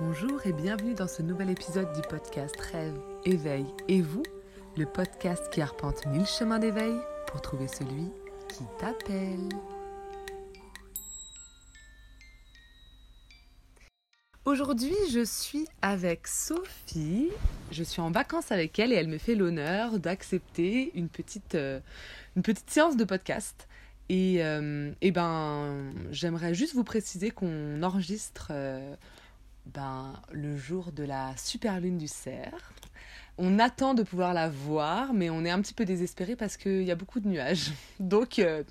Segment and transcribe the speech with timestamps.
[0.00, 4.22] Bonjour et bienvenue dans ce nouvel épisode du podcast Rêve, Éveil et vous,
[4.78, 6.94] le podcast qui arpente mille chemins d'éveil
[7.26, 8.10] pour trouver celui
[8.48, 9.50] qui t'appelle.
[14.46, 17.28] Aujourd'hui, je suis avec Sophie.
[17.70, 21.80] Je suis en vacances avec elle et elle me fait l'honneur d'accepter une petite, euh,
[22.66, 23.68] séance de podcast.
[24.08, 28.96] Et, euh, et ben, j'aimerais juste vous préciser qu'on enregistre euh,
[29.66, 32.72] ben, le jour de la super lune du cerf.
[33.38, 36.82] On attend de pouvoir la voir, mais on est un petit peu désespéré parce qu'il
[36.82, 37.72] y a beaucoup de nuages.
[38.00, 38.62] Donc, euh,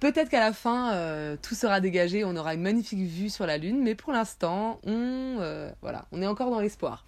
[0.00, 3.58] peut-être qu'à la fin, euh, tout sera dégagé, on aura une magnifique vue sur la
[3.58, 7.04] lune, mais pour l'instant, on, euh, voilà, on est encore dans l'espoir.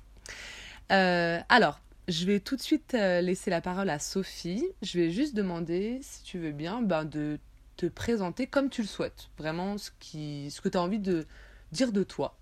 [0.90, 4.65] Alors, je vais tout de suite laisser la parole à Sophie.
[4.82, 7.38] Je vais juste demander, si tu veux bien, ben, de
[7.76, 9.30] te présenter comme tu le souhaites.
[9.38, 11.26] Vraiment, ce, qui, ce que tu as envie de
[11.73, 12.37] dire de toi.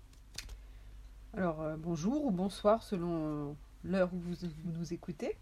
[1.35, 3.53] Alors, euh, bonjour ou bonsoir selon euh,
[3.85, 5.35] l'heure où vous, vous nous écoutez.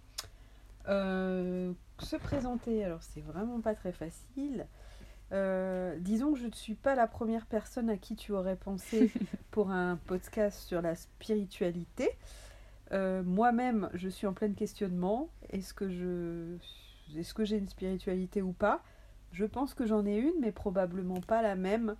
[0.87, 4.67] Euh, se présenter, alors c'est vraiment pas très facile.
[5.33, 9.11] Euh, disons que je ne suis pas la première personne à qui tu aurais pensé
[9.51, 12.09] pour un podcast sur la spiritualité.
[12.93, 15.29] Moi-même, je suis en plein questionnement.
[15.49, 16.57] Est-ce que je,
[17.17, 18.81] est-ce que j'ai une spiritualité ou pas?
[19.33, 21.95] Je pense que j'en ai une, mais probablement pas la même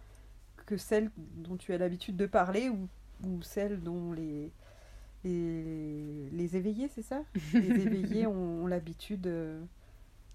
[0.66, 2.90] que celle dont tu as l'habitude de parler ou
[3.26, 4.52] ou celles dont les,
[5.24, 7.24] les, les éveillés, c'est ça?
[7.54, 9.62] Les éveillés ont, ont l'habitude euh,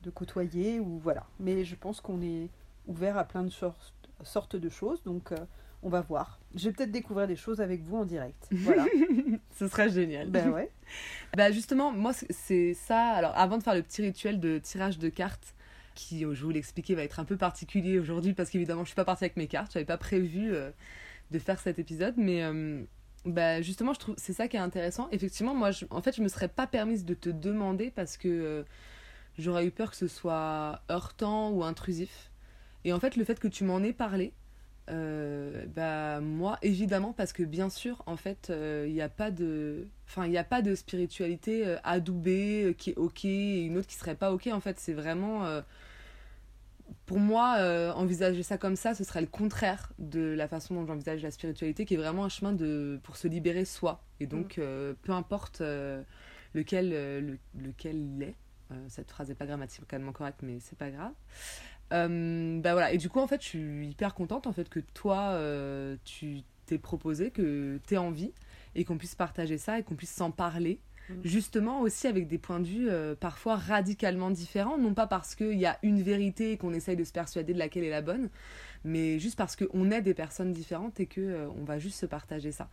[0.02, 1.26] de côtoyer, ou voilà.
[1.40, 2.48] Mais je pense qu'on est
[2.86, 5.36] ouvert à plein de sortes, sortes de choses, donc euh,
[5.82, 6.38] on va voir.
[6.54, 8.46] Je vais peut-être découvrir des choses avec vous en direct.
[8.52, 8.86] Voilà.
[9.56, 10.30] Ce serait génial.
[10.30, 10.70] ben ouais.
[11.36, 13.00] Bah justement, moi c'est- ça.
[13.10, 15.54] Alors avant de faire le petit rituel de tirage de cartes,
[15.94, 19.04] qui je vous l'expliquer va être un peu particulier aujourd'hui parce qu'évidemment je suis pas
[19.06, 20.70] partie avec mes cartes, j'avais pas prévu euh,
[21.30, 22.82] de faire cet épisode, mais euh,
[23.24, 25.08] bah justement je trouve c'est ça qui est intéressant.
[25.12, 28.62] Effectivement, moi en fait je me serais pas permise de te demander parce que euh,
[29.38, 32.30] j'aurais eu peur que ce soit heurtant ou intrusif.
[32.84, 34.32] Et en fait le fait que tu m'en aies parlé.
[34.88, 38.52] euh, bah moi évidemment parce que bien sûr en fait
[38.86, 42.72] il n'y a pas de enfin il n'y a pas de spiritualité euh, adoubée euh,
[42.72, 45.60] qui est ok et une autre qui serait pas ok en fait c'est vraiment euh,
[47.04, 50.86] pour moi euh, envisager ça comme ça ce serait le contraire de la façon dont
[50.86, 54.02] j'envisage la spiritualité qui est vraiment un chemin de pour se libérer soi.
[54.20, 56.02] Et donc euh, peu importe euh,
[56.54, 58.34] lequel le- lequel il est
[58.88, 61.12] cette phrase n'est pas grammaticalement correcte mais c'est pas grave.
[61.90, 62.92] Bah voilà.
[62.92, 65.38] Et du coup en fait je suis hyper contente en fait que toi
[66.04, 68.32] tu t'es proposé que t'aies envie
[68.74, 71.20] et qu'on puisse partager ça et qu'on puisse s'en parler Mhm.
[71.24, 74.78] justement aussi avec des points de vue euh, parfois radicalement différents.
[74.78, 77.58] Non pas parce qu'il y a une vérité et qu'on essaye de se persuader de
[77.58, 78.28] laquelle est la bonne
[78.84, 82.06] mais juste parce qu'on est des personnes différentes et que euh, on va juste se
[82.06, 82.68] partager ça.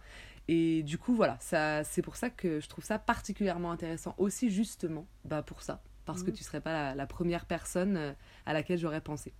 [0.47, 4.51] Et du coup voilà ça c'est pour ça que je trouve ça particulièrement intéressant aussi
[4.51, 5.81] justement bah pour ça.
[6.05, 6.35] Parce que Mhm.
[6.37, 8.13] tu serais pas la, la première personne euh,
[8.45, 9.33] à laquelle j'aurais pensé.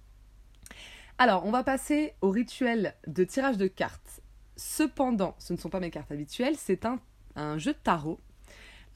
[1.18, 4.22] Alors on va passer au rituel de tirage de cartes.
[4.56, 7.00] Cependant ce ne sont pas mes cartes habituelles c'est un,
[7.36, 8.20] un jeu de tarot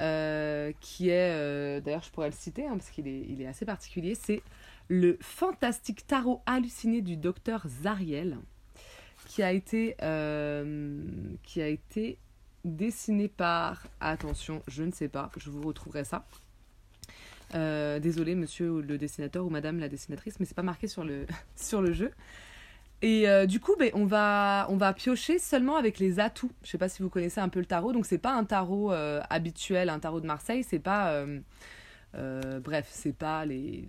[0.02, 3.48] euh, qui est, euh, d'ailleurs je pourrais le citer hein, parce qu'il est, il est
[3.48, 4.44] assez particulier, c'est
[4.90, 8.38] le fantastique tarot halluciné du docteur Zariel,
[9.26, 11.04] qui a été, euh,
[11.42, 12.20] qui a été
[12.64, 16.26] dessiné par, attention, je ne sais pas, je vous retrouverai ça.
[17.54, 21.26] Désolé monsieur le dessinateur ou madame la dessinatrice, mais c'est pas marqué sur le,
[21.56, 22.12] sur le jeu.
[23.02, 26.52] Et euh, du coup, ben, on, va, on va piocher seulement avec les atouts.
[26.64, 27.94] Je sais pas si vous connaissez un peu le tarot.
[27.94, 30.64] Donc, c'est pas un tarot euh, habituel, un tarot de Marseille.
[30.64, 31.12] C'est pas.
[31.12, 31.40] euh,
[32.16, 33.88] euh, bref, c'est pas les,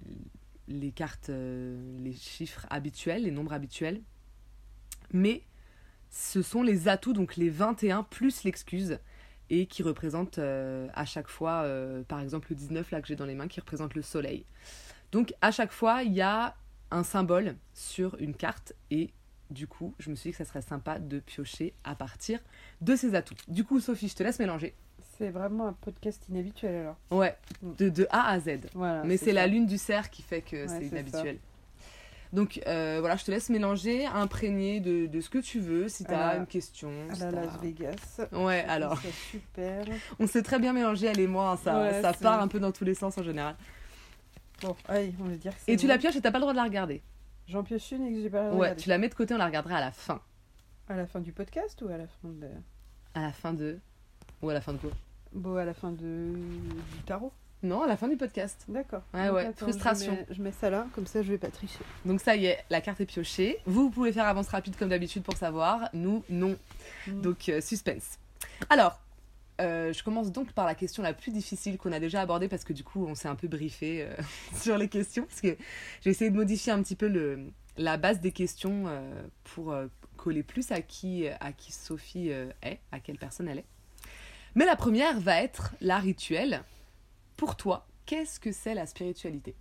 [0.66, 4.02] les cartes, les chiffres habituels, les nombres habituels.
[5.12, 5.42] Mais
[6.10, 8.98] ce sont les atouts, donc les 21 plus l'excuse.
[9.50, 11.66] Et qui représentent à chaque fois,
[12.06, 14.44] par exemple, le 19 là que j'ai dans les mains, qui représente le soleil.
[15.10, 16.54] Donc, à chaque fois, il y a
[16.90, 19.10] un symbole sur une carte et
[19.50, 22.38] du coup, je me suis dit que ça serait sympa de piocher à partir
[22.82, 23.34] de ces atouts.
[23.48, 24.74] Du coup, Sophie, je te laisse mélanger.
[25.16, 26.96] C'est vraiment un podcast inhabituel alors.
[27.10, 27.72] Ouais, Mm.
[27.78, 28.50] de, de A à Z.
[28.74, 29.02] Voilà.
[29.04, 31.38] Mais c'est la lune du cerf qui fait que Ouais, c'est inhabituel.
[32.32, 35.88] Donc euh, voilà, je te laisse mélanger, imprégner de, de ce que tu veux.
[35.88, 36.90] Si tu as une question.
[37.10, 38.20] À si la Las Vegas.
[38.32, 39.86] Ouais, alors, C'est super.
[40.20, 41.52] on s'est très bien mélangé, elle et moi.
[41.52, 43.56] hein, ça Ouais, ça part un peu dans tous les sens en général.
[44.62, 46.52] Bon, allez, on va dire que Et tu la pioches et t'as pas le droit
[46.52, 47.02] de la regarder.
[47.46, 48.82] J'en pioche une et que j'ai pas Ouais, regardé.
[48.82, 50.20] tu la mets de côté, on la regardera à la fin.
[50.88, 52.48] À la fin du podcast ou à la fin de...
[53.14, 53.78] À la fin de.
[54.42, 54.90] Ou à la fin de quoi?
[55.32, 56.32] Bon, à la fin de...
[56.34, 57.32] du tarot.
[57.62, 58.64] Non, à la fin du podcast.
[58.68, 59.02] D'accord.
[59.12, 60.12] Ouais, Donc, ouais, attends, frustration.
[60.14, 61.80] Je mets, je mets ça là, comme ça je vais pas tricher.
[62.04, 63.58] Donc ça y est, la carte est piochée.
[63.66, 65.88] Vous, vous pouvez faire avance rapide comme d'habitude pour savoir.
[65.92, 66.56] Nous, non.
[67.08, 67.20] Mm.
[67.20, 68.18] Donc euh, suspense.
[68.70, 69.00] Alors,
[69.60, 72.64] euh, je commence donc par la question la plus difficile qu'on a déjà abordée parce
[72.64, 74.14] que du coup, on s'est un peu briefé euh,
[74.54, 75.56] sur les questions parce que
[76.00, 79.74] j'ai essayé de modifier un petit peu le, la base des questions euh, pour
[80.16, 83.66] coller plus à qui, à qui Sophie est, à quelle personne elle est.
[84.54, 86.62] Mais la première va être la rituelle.
[87.36, 89.54] Pour toi, qu'est-ce que c'est la spiritualité?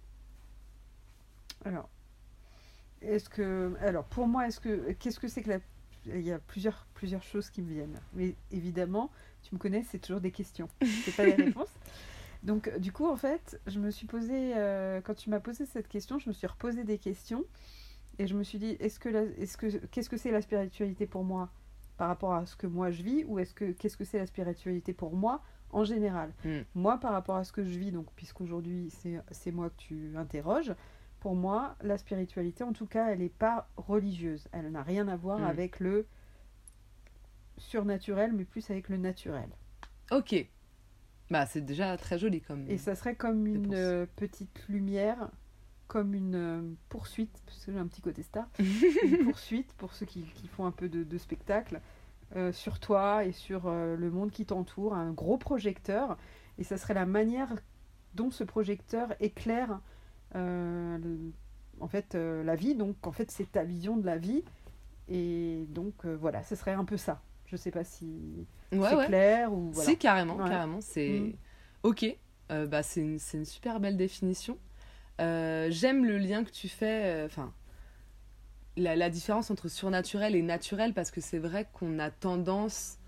[1.65, 1.89] Alors,
[3.01, 5.59] est-ce que, alors pour moi, est-ce que, qu'est-ce que c'est que la,
[6.13, 7.99] il y a plusieurs, plusieurs choses qui me viennent.
[8.13, 9.11] Mais évidemment,
[9.43, 10.67] tu me connais, c'est toujours des questions,
[11.05, 11.73] c'est pas des réponses.
[12.43, 15.87] Donc, du coup, en fait, je me suis posé, euh, quand tu m'as posé cette
[15.87, 17.43] question, je me suis reposé des questions
[18.19, 21.07] et je me suis dit, est-ce que, la- est-ce que, qu'est-ce que c'est la spiritualité
[21.07, 21.49] pour moi
[21.97, 24.27] par rapport à ce que moi je vis, ou est-ce que, qu'est-ce que c'est la
[24.27, 26.31] spiritualité pour moi en général?
[26.45, 26.59] Mm.
[26.75, 30.15] Moi, par rapport à ce que je vis, donc puisqu'aujourd'hui c'est, c'est moi que tu
[30.15, 30.73] interroges,
[31.19, 34.47] pour moi, la spiritualité, en tout cas, elle n'est pas religieuse.
[34.51, 35.43] Elle n'a rien à voir Mm.
[35.45, 36.05] avec le
[37.57, 39.49] surnaturel, mais plus avec le naturel.
[40.11, 40.35] Ok.
[41.29, 42.69] Bah, c'est déjà très joli comme.
[42.69, 45.29] Et ça serait comme une euh, petite lumière,
[45.87, 50.05] comme une euh, poursuite, parce que j'ai un petit côté star, une poursuite pour ceux
[50.05, 51.81] qui, qui font un peu de, de spectacle
[52.35, 56.17] euh, sur toi et sur le monde qui t'entoure, un gros projecteur.
[56.59, 57.53] Et ça serait la manière
[58.13, 59.79] dont ce projecteur éclaire
[60.35, 60.97] euh,
[61.79, 62.75] en fait euh, la vie.
[62.75, 64.43] Donc en fait c'est ta vision de la vie.
[65.09, 67.21] Et donc euh, voilà, ce serait un peu ça.
[67.45, 68.05] Je sais pas si
[68.73, 69.05] Ouais, c'est ouais.
[69.07, 69.89] clair ou voilà.
[69.89, 70.49] Si, carrément, Ouais.
[70.49, 70.81] carrément.
[70.81, 71.19] C'est.
[71.19, 71.33] Mm.
[71.83, 72.05] Ok.
[72.49, 74.57] Bah, c'est une, c'est une super belle définition.
[75.19, 77.23] J'aime le lien que tu fais.
[77.25, 77.53] Enfin.
[78.77, 82.99] la, la différence entre surnaturel et naturel, parce que c'est vrai qu'on a tendance.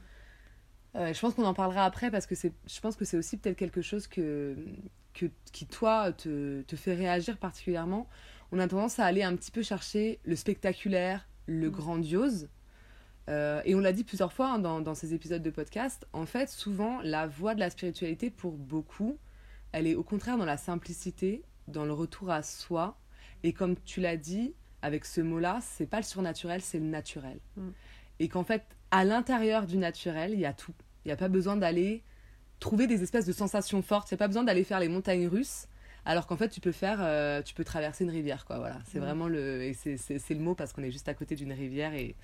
[0.95, 3.38] euh, je pense qu'on en parlera après, parce que c'est, je pense que c'est aussi
[3.38, 4.56] peut-être quelque chose que,
[5.14, 8.08] que, qui, toi, te, te fait réagir particulièrement.
[8.52, 11.72] On a tendance à aller un petit peu chercher le spectaculaire, le Mm.
[11.72, 12.50] grandiose.
[13.30, 16.26] Euh, et on l'a dit plusieurs fois hein, dans, dans ces épisodes de podcast, en
[16.26, 19.18] fait, souvent, la voie de la spiritualité, pour beaucoup,
[19.72, 22.98] elle est au contraire dans la simplicité, dans le retour à soi.
[23.44, 27.40] Et comme tu l'as dit, avec ce mot-là, c'est pas le surnaturel, c'est le naturel.
[27.56, 27.70] Mm.
[28.20, 30.74] Et qu'en fait, à l'intérieur du naturel, il y a tout.
[31.06, 32.04] Il n'y a pas besoin d'aller
[32.60, 34.10] trouver des espèces de sensations fortes.
[34.12, 35.68] Il n'y a pas besoin d'aller faire les montagnes russes.
[36.06, 38.58] Alors qu'en fait, tu peux faire, euh, tu peux traverser une rivière, quoi.
[38.58, 39.04] Voilà, c'est Mm.
[39.04, 41.52] vraiment le, et c'est, c'est, c'est le mot parce qu'on est juste à côté d'une
[41.52, 42.16] rivière et,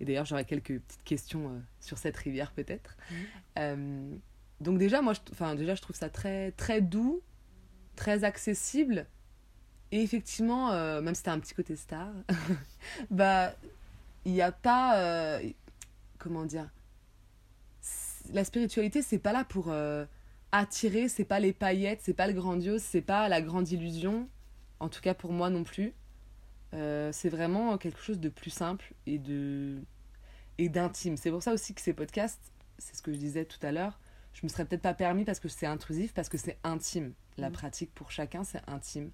[0.00, 2.96] et d'ailleurs, j'aurais quelques petites questions euh, sur cette rivière peut-être.
[3.10, 3.16] Mhm.
[3.58, 4.14] Euh,
[4.60, 7.20] donc déjà, moi, je, enfin déjà, je trouve ça très, très doux,
[7.96, 9.06] très accessible.
[9.92, 12.08] Et effectivement, même si t'as un petit côté star,
[13.10, 13.54] bah,
[14.26, 15.40] il n'y a pas,
[16.18, 16.68] comment dire,
[18.32, 20.04] la spiritualité, c'est pas là pour euh,
[20.52, 24.28] attirer, c'est pas les paillettes, c'est pas le grandiose, c'est pas la grande illusion.
[24.80, 25.94] En tout cas pour moi non plus.
[26.74, 29.78] Euh, c'est vraiment quelque chose de plus simple et de
[30.58, 31.16] et d'intime.
[31.16, 33.98] C'est pour ça aussi que ces podcasts, c'est ce que je disais tout à l'heure,
[34.34, 37.12] je me serais peut-être pas permis parce que c'est intrusif, parce que c'est intime.
[37.38, 37.52] La Mm.
[37.52, 39.10] pratique pour chacun, c'est intime.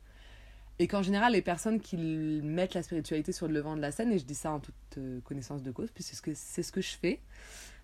[0.78, 4.10] Et qu'en général, les personnes qui mettent la spiritualité sur le devant de la scène,
[4.12, 6.62] et je dis ça en toute euh, connaissance de cause, puisque c'est ce que, c'est
[6.62, 7.20] ce que je fais,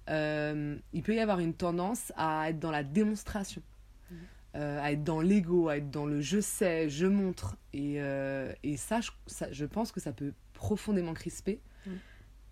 [0.09, 3.63] euh, il peut y avoir une tendance à être dans la démonstration,
[4.11, 4.17] Mhm.
[4.57, 7.57] euh, à être dans l'ego, à être dans le je sais, je montre.
[7.73, 11.99] Et, euh, et ça, je, ça, je pense que ça peut profondément crisper, Mhm.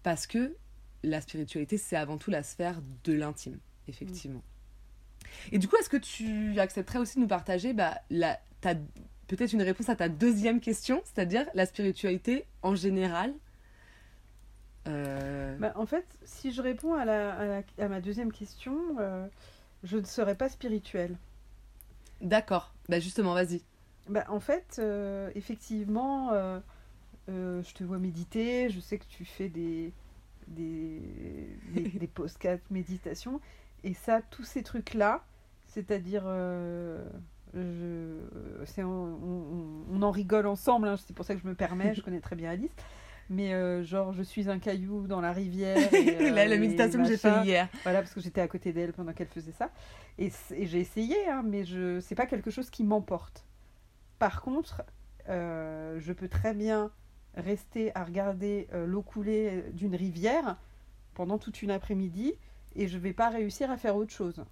[0.02, 0.54] parce que
[1.02, 4.42] la spiritualité, c'est avant tout la sphère de l'intime, effectivement.
[5.52, 7.99] Et du coup, est-ce que tu accepterais aussi de nous partager bah,
[9.26, 13.32] peut-être une réponse à ta deuxième question, c'est-à-dire la spiritualité en général
[14.87, 18.78] Euh, Bah, en fait, si je réponds à, la, à, la- à ma deuxième question,
[19.00, 19.26] euh,
[19.85, 21.16] je ne serais pas spirituelle.
[22.20, 23.62] D'accord, bah justement, vas-y.
[24.08, 26.30] Bah, en fait, euh, effectivement,
[27.28, 29.92] je te vois méditer, je sais que tu fais des,
[30.49, 31.00] des,
[31.75, 33.40] des, des podcasts méditation,
[33.85, 35.25] et ça, tous ces trucs-là,
[35.66, 36.25] c'est-à-dire,
[37.54, 38.16] je,
[38.66, 41.94] c'est- on, on- on en rigole ensemble, hein, c'est pour ça que je me permets,
[41.94, 42.73] je connais très bien Alice,
[43.30, 45.76] mais euh, genre, je suis un caillou dans la rivière.
[45.94, 47.42] et, euh, la, la méditation que j'ai machin.
[47.42, 47.68] fait hier.
[47.82, 49.70] Voilà, parce que j'étais à côté d'elle pendant qu'elle faisait ça.
[50.18, 53.44] Et, et j'ai essayé, hein, mais je c'est pas quelque chose qui m'emporte.
[54.18, 54.82] Par contre,
[55.28, 56.90] euh, je peux très bien
[57.35, 60.56] rester à regarder l'eau couler d'une rivière
[61.14, 62.32] pendant toute une après-midi
[62.75, 64.44] et je vais pas réussir à faire autre chose.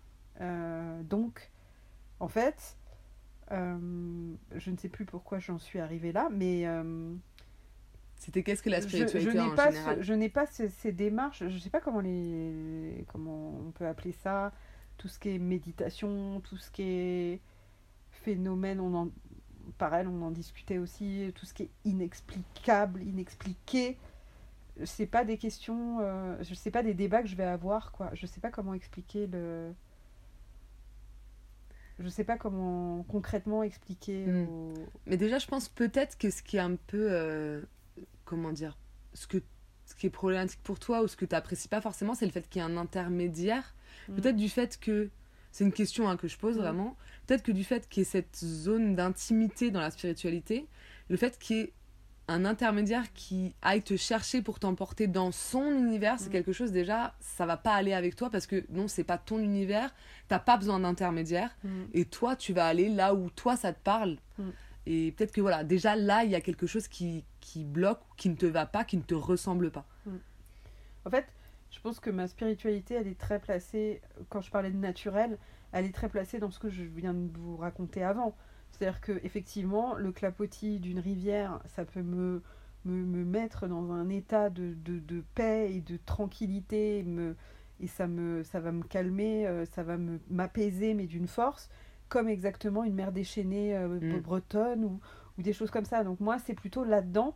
[1.03, 1.51] Donc,
[2.21, 2.77] en fait,
[3.51, 6.65] je ne sais plus pourquoi j'en suis arrivée là, mais
[8.19, 9.99] C'était qu'est-ce que la spiritualité je en pas, général?
[9.99, 13.71] ce- je n'ai pas ces, ces démarches, je ne sais pas comment, les, comment on
[13.73, 14.53] peut appeler ça,
[14.97, 17.41] tout ce qui est méditation, tout ce qui est
[18.11, 19.09] phénomènes, on en,
[19.79, 23.99] pareil, on en discutait aussi, tout ce qui est inexplicable, inexpliqué.
[24.85, 28.11] C'est pas des questions, euh, je sais pas des débats que je vais avoir, quoi.
[28.15, 29.73] Je sais pas comment expliquer le.
[31.99, 34.27] Je sais pas comment concrètement expliquer.
[34.27, 34.49] Mm.
[34.49, 34.75] au-
[35.07, 37.09] Mais déjà, je pense peut-être que ce qui est un peu.
[37.11, 37.63] euh,
[38.27, 38.77] comment dire
[39.15, 39.39] ce, que,
[39.87, 42.33] ce qui est problématique pour toi ou ce que tu n'apprécies pas forcément, c'est le
[42.33, 43.75] fait qu'il y ait un intermédiaire.
[44.09, 44.15] Mm.
[44.17, 45.09] Peut-être du fait que.
[45.53, 46.61] C'est une question hein, que je pose Mm.
[46.61, 46.97] vraiment.
[47.27, 50.67] Peut-être que du fait qu'il y ait cette zone d'intimité dans la spiritualité,
[51.09, 51.73] le fait qu'il y ait
[52.29, 56.33] un intermédiaire qui aille te chercher pour t'emporter dans son univers, c'est Mm.
[56.33, 59.39] quelque chose déjà, ça va pas aller avec toi parce que non, c'est pas ton
[59.39, 59.95] univers,
[60.29, 61.57] t'as pas besoin d'intermédiaire
[61.95, 64.19] et toi tu vas aller là où toi ça te parle.
[64.87, 68.29] Et peut-être que voilà déjà là il y a quelque chose qui, qui bloque qui
[68.29, 69.87] ne te va pas qui ne te ressemble pas.
[71.05, 71.27] En fait,
[71.71, 75.39] je pense que ma spiritualité, elle est très placée, quand je parlais de naturel,
[75.73, 78.35] elle est très placée dans ce que je viens de vous raconter avant.
[78.71, 82.43] C'est-à-dire que effectivement, le clapotis d'une rivière, ça peut me,
[82.85, 87.37] me, me mettre dans un état de, de, de paix et de tranquillité, et, me,
[87.81, 89.97] et ça, me, ça va me calmer, euh, ça va
[90.31, 91.71] m'apaiser, mais d'une force,
[92.09, 94.21] comme exactement une mer déchaînée euh, Mm.
[94.21, 95.01] bretonne ou,
[95.39, 96.05] ou des choses comme ça.
[96.05, 97.35] Donc moi, c'est plutôt là-dedans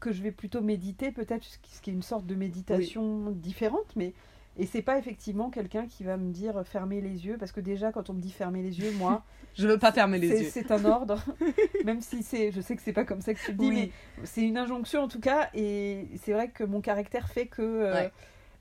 [0.00, 4.14] que je vais plutôt méditer, peut-être ce qui est une sorte de méditation différente, mais
[4.58, 7.60] et c'est pas effectivement quelqu'un qui va me dire euh, fermer les yeux, parce que
[7.60, 10.48] déjà quand on me dit fermer les yeux, moi, je veux pas fermer les yeux
[10.50, 11.22] c'est un ordre,
[11.84, 13.74] même si c'est, je sais que c'est pas comme ça que tu le dis, Oui.
[14.18, 17.62] mais c'est une injonction en tout cas, et c'est vrai que mon caractère fait que
[17.62, 18.12] euh, Ouais.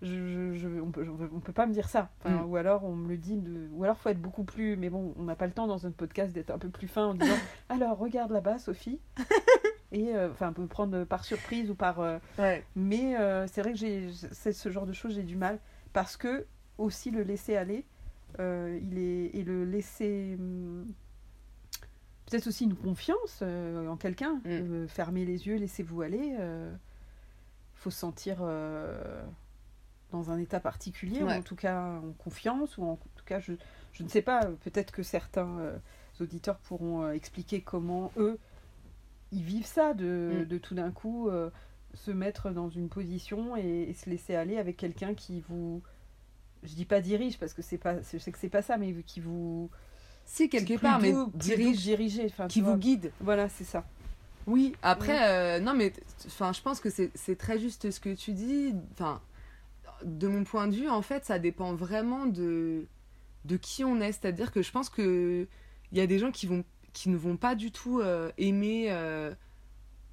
[0.01, 2.49] Je, je- je- on, peut, on peut pas me dire ça, Enfin, Mm.
[2.49, 5.13] ou alors on me le dit, de, ou alors faut être beaucoup plus, mais bon,
[5.17, 7.35] on n'a pas le temps dans un podcast d'être un peu plus fin en disant
[7.69, 8.99] alors regarde là-bas Sophie,
[9.91, 13.61] et euh, enfin on peut prendre par surprise ou par euh, ouais mais euh, c'est
[13.61, 15.59] vrai que j'ai ce genre de choses j'ai du mal
[15.93, 16.45] parce que
[16.77, 17.85] aussi le laisser aller
[18.39, 20.87] il est et le laisser hum,
[22.25, 24.87] peut-être aussi une confiance en quelqu'un Mm.
[24.87, 26.35] Fermez les yeux laissez-vous aller
[27.75, 29.21] faut se sentir euh,
[30.11, 31.33] dans un état particulier Ouais.
[31.35, 33.53] ou en tout cas en confiance ou en tout cas je,
[33.93, 35.77] je ne sais pas euh, peut-être que certains euh,
[36.19, 38.37] auditeurs pourront euh, expliquer comment eux
[39.31, 40.45] ils vivent ça de, Mm.
[40.45, 41.49] de tout d'un coup euh,
[41.93, 45.81] se mettre dans une position et, et se laisser aller avec quelqu'un qui vous
[46.63, 48.93] je dis pas dirige parce que c'est pas je sais que c'est pas ça mais
[49.03, 49.69] qui vous
[50.25, 53.11] si quelque part mais dirige diriger enfin qui vous guide.
[53.19, 53.83] Voilà c'est ça.
[54.47, 55.91] Oui après non mais
[56.27, 58.75] enfin je pense que c'est c'est très juste ce que tu dis.
[58.93, 59.21] Enfin
[60.03, 62.85] de mon point de vue en fait ça dépend vraiment de
[63.45, 64.11] de qui on est.
[64.11, 65.47] C'est à dire que je pense que
[65.91, 68.87] il y a des gens qui vont qui ne vont pas du tout euh, aimer
[68.89, 69.33] euh,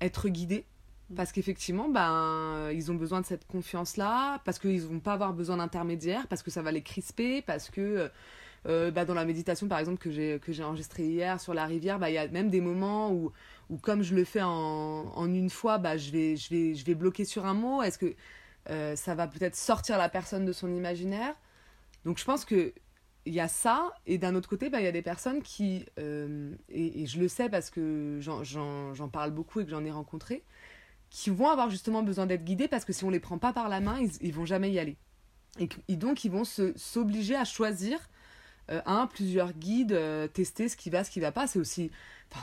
[0.00, 0.64] être guidés.
[1.10, 1.14] Mm.
[1.14, 5.32] parce qu'effectivement ben ils ont besoin de cette confiance là parce qu'ils vont pas avoir
[5.32, 8.10] besoin d'intermédiaire parce que ça va les crisper parce que
[8.66, 11.64] euh, bah, dans la méditation par exemple que j'ai que j'ai enregistré hier sur la
[11.64, 13.32] rivière bah, il y a même des moments où
[13.70, 14.50] où comme je le fais en,
[15.14, 17.82] en une fois bah je vais je vais je vais bloquer sur un mot.
[17.82, 18.14] Est-ce que
[18.70, 21.34] euh, ça va peut-être sortir la personne de son imaginaire.
[22.04, 22.72] Donc je pense que
[23.26, 23.92] il y a ça.
[24.06, 27.28] Et d'un autre côté bah, il y a des personnes qui euh, et, je le
[27.28, 30.42] sais parce que j'en- parle beaucoup et que j'en ai rencontré
[31.10, 33.68] qui vont avoir justement besoin d'être guidés parce que si on les prend pas par
[33.70, 34.96] la main ils, ils vont jamais y aller.
[35.58, 37.98] Et, et donc ils vont s'obliger à choisir
[38.70, 41.90] euh, un plusieurs guides euh, tester ce qui va ce qui va pas c'est aussi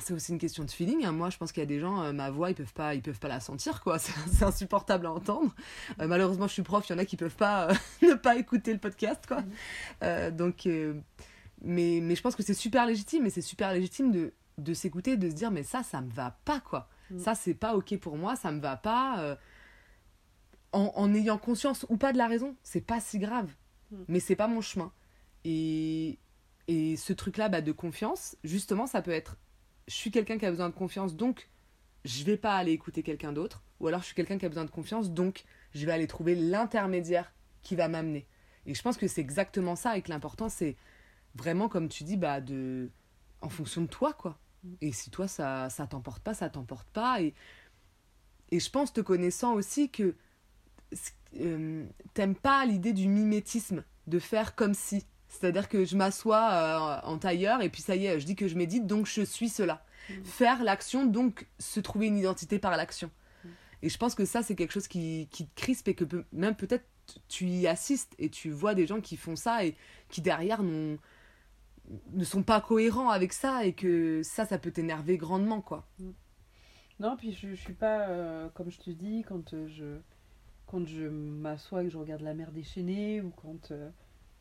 [0.01, 1.11] c'est aussi une question de feeling hein.
[1.11, 3.01] moi je pense qu'il y a des gens euh, ma voix ils peuvent pas ils
[3.03, 5.53] peuvent pas la sentir quoi c'est insupportable à entendre
[5.99, 7.67] malheureusement je suis prof il y en a qui peuvent pas
[8.01, 9.43] ne pas écouter le podcast quoi.
[10.03, 10.67] Euh, donc
[11.61, 15.17] mais mais je pense que c'est super légitime et c'est super légitime de de s'écouter
[15.17, 17.19] de se dire mais ça ça me va pas quoi Mhm.
[17.19, 19.37] ça c'est pas ok pour moi ça me va pas
[20.71, 23.49] en, en ayant conscience ou pas de la raison c'est pas si grave
[23.91, 24.05] Mhm.
[24.07, 24.91] mais c'est pas mon chemin
[25.45, 26.19] et
[26.67, 29.37] et ce truc là bah, de confiance justement ça peut être
[29.87, 31.47] je suis quelqu'un qui a besoin de confiance donc
[32.05, 33.63] je vais pas aller écouter quelqu'un d'autre.
[33.79, 36.35] Ou alors je suis quelqu'un qui a besoin de confiance donc je vais aller trouver
[36.35, 38.27] l'intermédiaire qui va m'amener.
[38.65, 40.77] Et je pense que c'est exactement ça et que l'important c'est
[41.35, 42.89] vraiment comme tu dis bah de
[43.41, 44.39] en fonction de toi quoi.
[44.81, 47.21] Et si toi ça ça t'emporte pas ça t'emporte pas.
[47.21, 47.33] Et
[48.51, 50.15] et je pense te connaissant aussi que
[51.39, 55.05] euh, t'aimes pas l'idée du mimétisme de faire comme si
[55.39, 58.47] c'est-à-dire que je m'assois euh, en tailleur et puis ça y est je dis que
[58.47, 60.23] je médite donc je suis cela Mhm.
[60.23, 63.09] faire l'action donc se trouver une identité par l'action
[63.43, 63.51] Mhm.
[63.83, 66.25] et je pense que ça c'est quelque chose qui, qui te crispe et que peut-
[66.31, 66.85] même peut-être
[67.27, 69.75] tu y assistes et tu vois des gens qui font ça et
[70.09, 70.97] qui derrière n'ont
[72.13, 75.87] ne sont pas cohérents avec ça et que ça ça peut t'énerver grandement quoi
[76.99, 79.97] Non, puis je, je suis pas, euh, comme je te dis, quand euh, je,
[80.65, 83.89] quand je m'assois et que je regarde la mer déchaînée, ou quand euh,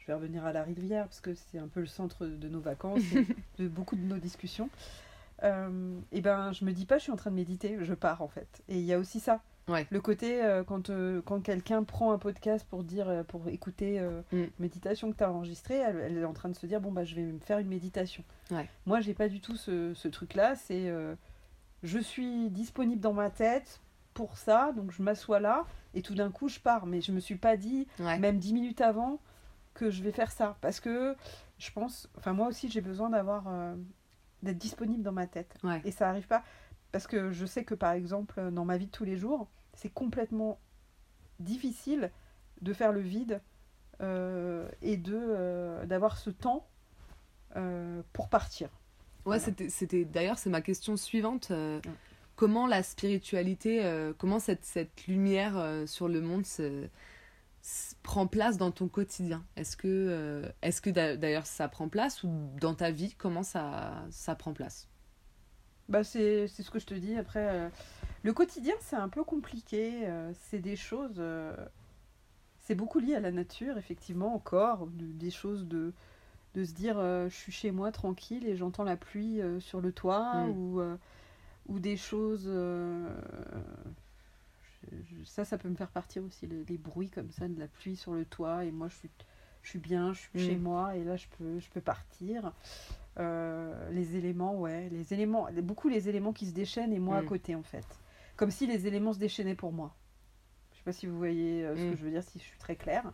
[0.04, 2.60] je vais revenir à la rivière parce que c'est un peu le centre de nos
[2.60, 3.26] vacances, et
[3.58, 4.68] de beaucoup de nos discussions.
[5.42, 8.22] Euh, et ben, je me dis pas, je suis en train de méditer, je pars
[8.22, 8.62] en fait.
[8.68, 9.40] Et il y a aussi ça.
[9.66, 9.86] Ouais.
[9.90, 13.98] Le côté euh, quand, euh, quand quelqu'un prend un podcast pour dire euh, pour écouter
[14.30, 14.36] Mm.
[14.36, 16.92] une méditation que tu as enregistrée, elle, elle est en train de se dire bon
[16.92, 18.22] bah je vais me faire une méditation.
[18.50, 18.68] Ouais.
[18.84, 20.92] Moi j'ai pas du tout ce, ce truc là, c'est
[21.82, 23.80] je suis disponible dans ma tête
[24.12, 26.84] pour ça, donc je m'assois là et tout d'un coup je pars.
[26.86, 28.18] Mais je me suis pas dit Ouais.
[28.18, 29.18] même dix minutes avant
[29.74, 31.16] que je vais faire ça parce que
[31.58, 33.74] je pense, enfin moi aussi j'ai besoin d'avoir euh,
[34.42, 35.56] d'être disponible dans ma tête.
[35.62, 35.80] Ouais.
[35.84, 36.42] Et ça arrive pas
[36.92, 39.92] parce que je sais que par exemple dans ma vie de tous les jours, c'est
[39.92, 40.58] complètement
[41.40, 42.10] difficile
[42.62, 43.40] de faire le vide
[44.00, 46.66] euh, et de euh, d'avoir ce temps
[48.12, 48.66] pour partir.
[49.26, 49.40] Ouais, Voilà.
[49.42, 51.50] c'était, c'était d'ailleurs c'est ma question suivante.
[51.50, 51.80] Ouais.
[52.34, 56.88] Comment la spiritualité, comment cette, cette lumière sur le monde se
[58.02, 62.22] prend place dans ton quotidien Est-ce que, euh, est-ce que d'a- d'ailleurs ça prend place
[62.22, 62.30] ou
[62.60, 64.88] dans ta vie comment ça, ça prend place?
[65.88, 67.16] Bah c'est c'est ce que je te dis.
[67.16, 67.68] Après, euh,
[68.22, 70.06] le quotidien, c'est un peu compliqué.
[70.06, 71.20] euh, c'est des choses.
[72.60, 74.86] c'est beaucoup lié à la nature, effectivement, encore.
[74.86, 75.92] de- des choses de,
[76.54, 80.44] de se dire je suis chez moi tranquille et j'entends la pluie sur le toit
[80.46, 80.50] Mm.
[80.50, 80.80] ou,
[81.68, 82.48] ou des choses.
[85.04, 87.68] Je- ça, ça peut me faire partir aussi, les, les bruits comme ça de la
[87.68, 88.64] pluie sur le toit.
[88.64, 89.10] Et moi, je suis,
[89.62, 90.38] je suis bien, je suis Mm.
[90.38, 92.52] chez moi et là, je peux, je peux partir.
[93.18, 97.22] Euh, les éléments, ouais, les éléments, beaucoup les éléments qui se déchaînent et moi à
[97.22, 97.26] Mm.
[97.26, 97.86] côté en fait.
[98.36, 99.94] Comme si les éléments se déchaînaient pour moi.
[100.72, 101.90] Je sais pas si vous voyez euh, ce Mm.
[101.92, 103.12] que je veux dire, si je suis très claire.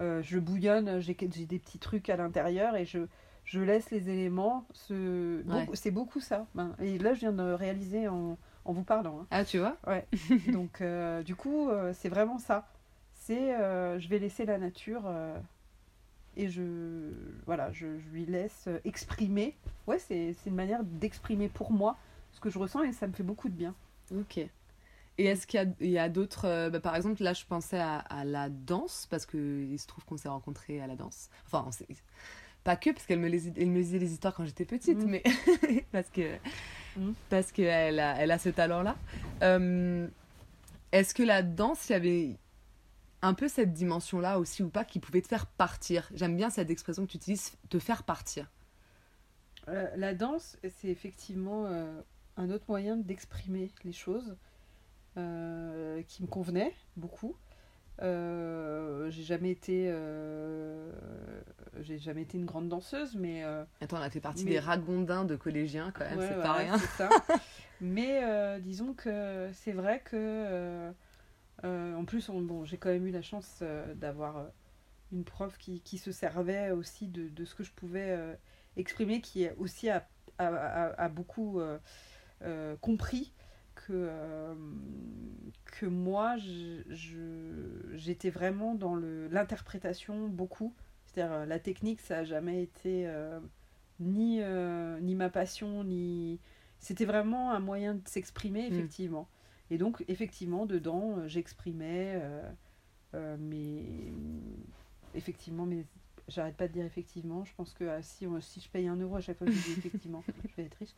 [0.00, 3.06] Euh, je bouillonne, j'ai des petits trucs à l'intérieur et je,
[3.44, 5.42] je laisse les éléments se.
[5.48, 5.68] Ouais.
[5.74, 6.46] C'est beaucoup ça.
[6.54, 9.20] Ben, Et là, je viens de réaliser en, en vous parlant.
[9.20, 9.26] hein.
[9.30, 9.76] Ah, tu vois?
[9.86, 10.06] Ouais.
[10.52, 12.68] Donc, euh, du coup, euh, c'est vraiment ça.
[13.14, 15.02] C'est, euh, je vais laisser la nature
[16.36, 16.62] et je,
[17.46, 19.54] voilà, je, je lui laisse exprimer.
[19.86, 21.96] Ouais, c'est, c'est une manière d'exprimer pour moi
[22.32, 23.74] ce que je ressens et ça me fait beaucoup de bien.
[24.14, 24.38] Ok.
[25.18, 26.44] Et est-ce qu'il y a, il y a d'autres.
[26.46, 30.04] euh, bah, par exemple, là, je pensais à, à la danse, parce qu'il se trouve
[30.04, 31.30] qu'on s'est rencontrés à la danse.
[31.46, 31.70] Enfin, on
[32.64, 35.08] pas que, parce qu'elle me, les, elle me lisait les histoires quand j'étais petite, Mhm.
[35.08, 35.22] mais
[35.92, 36.36] parce que
[36.96, 37.14] Mhm.
[37.28, 38.96] parce qu'elle a, elle a ce talent-là.
[39.42, 40.06] Euh,
[40.92, 42.36] est-ce que la danse, il y avait
[43.22, 46.08] un peu cette dimension-là aussi ou pas qui pouvait te faire partir?
[46.14, 48.50] J'aime bien cette expression que tu utilises, te faire partir.
[49.68, 52.00] Euh, la danse, c'est effectivement euh,
[52.36, 54.36] un autre moyen d'exprimer les choses
[56.08, 57.34] qui me convenait beaucoup.
[58.02, 60.92] Euh, j'ai jamais été, euh,
[61.80, 64.58] j'ai jamais été une grande danseuse, mais euh, Attends, on a fait partie Mais- des
[64.58, 66.78] ragondins de collégiens quand même, Ouais, c'est pas rien.
[66.78, 67.08] ça.
[67.80, 68.22] Mais
[68.60, 70.90] disons que c'est vrai que,
[71.62, 73.62] en plus, on- bon, j'ai quand même eu la chance
[73.96, 74.46] d'avoir
[75.12, 78.18] une prof qui, qui se servait aussi de, de ce que je pouvais
[78.78, 80.06] exprimer, qui aussi a,
[80.38, 81.60] a- a- a beaucoup
[82.80, 83.32] compris
[83.76, 84.54] que, euh,
[85.78, 86.36] que moi,
[87.94, 90.74] j'étais vraiment dans l'interprétation beaucoup.
[91.06, 93.38] C'est-à-dire, euh, la technique, ça n'a jamais été euh,
[94.00, 96.40] ni, euh, ni ma passion, ni.
[96.80, 98.72] C'était vraiment un moyen de s'exprimer, Mm.
[98.74, 99.28] effectivement.
[99.70, 102.20] Et donc, effectivement, dedans, j'exprimais
[103.38, 104.12] mes.
[105.14, 105.86] Effectivement, mais
[106.28, 107.44] j'arrête pas de dire effectivement.
[107.44, 109.52] Je pense que ah, si, on- si je paye un euro à chaque fois que
[109.54, 110.94] je dis effectivement, je vais être riche.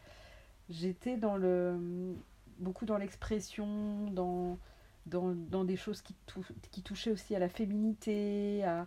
[0.69, 2.17] J'étais dans le.
[2.59, 4.59] Beaucoup dans l'expression, dans.
[5.07, 8.87] Dans, dans des choses qui, tou- qui touchaient aussi à la féminité, à,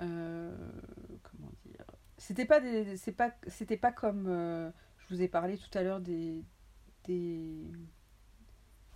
[0.00, 0.54] euh,
[1.22, 1.84] comment dire
[2.16, 2.60] c'était pas
[2.96, 3.30] c'est pas
[3.80, 6.44] pas comme euh, je vous ai parlé tout à l'heure des
[7.04, 7.50] des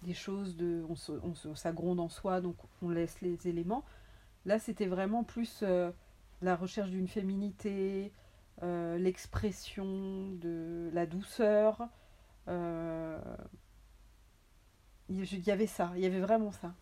[0.03, 3.49] des choses de on se, on se- ça gronde en soi donc on laisse les
[3.49, 3.85] éléments
[4.47, 5.91] là c'était vraiment plus euh,
[6.43, 8.13] la recherche d'une féminité
[8.63, 11.89] euh, l'expression de la douceur
[12.49, 13.19] euh,
[15.09, 16.75] il y- il y avait ça il y avait vraiment ça.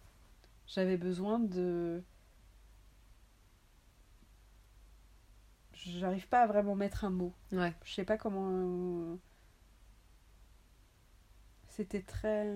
[0.68, 2.02] J'avais besoin de
[5.74, 7.32] j'arrive pas à vraiment mettre un mot.
[7.52, 7.74] Ouais.
[7.84, 9.16] je sais pas comment euh,
[11.68, 12.46] c'était très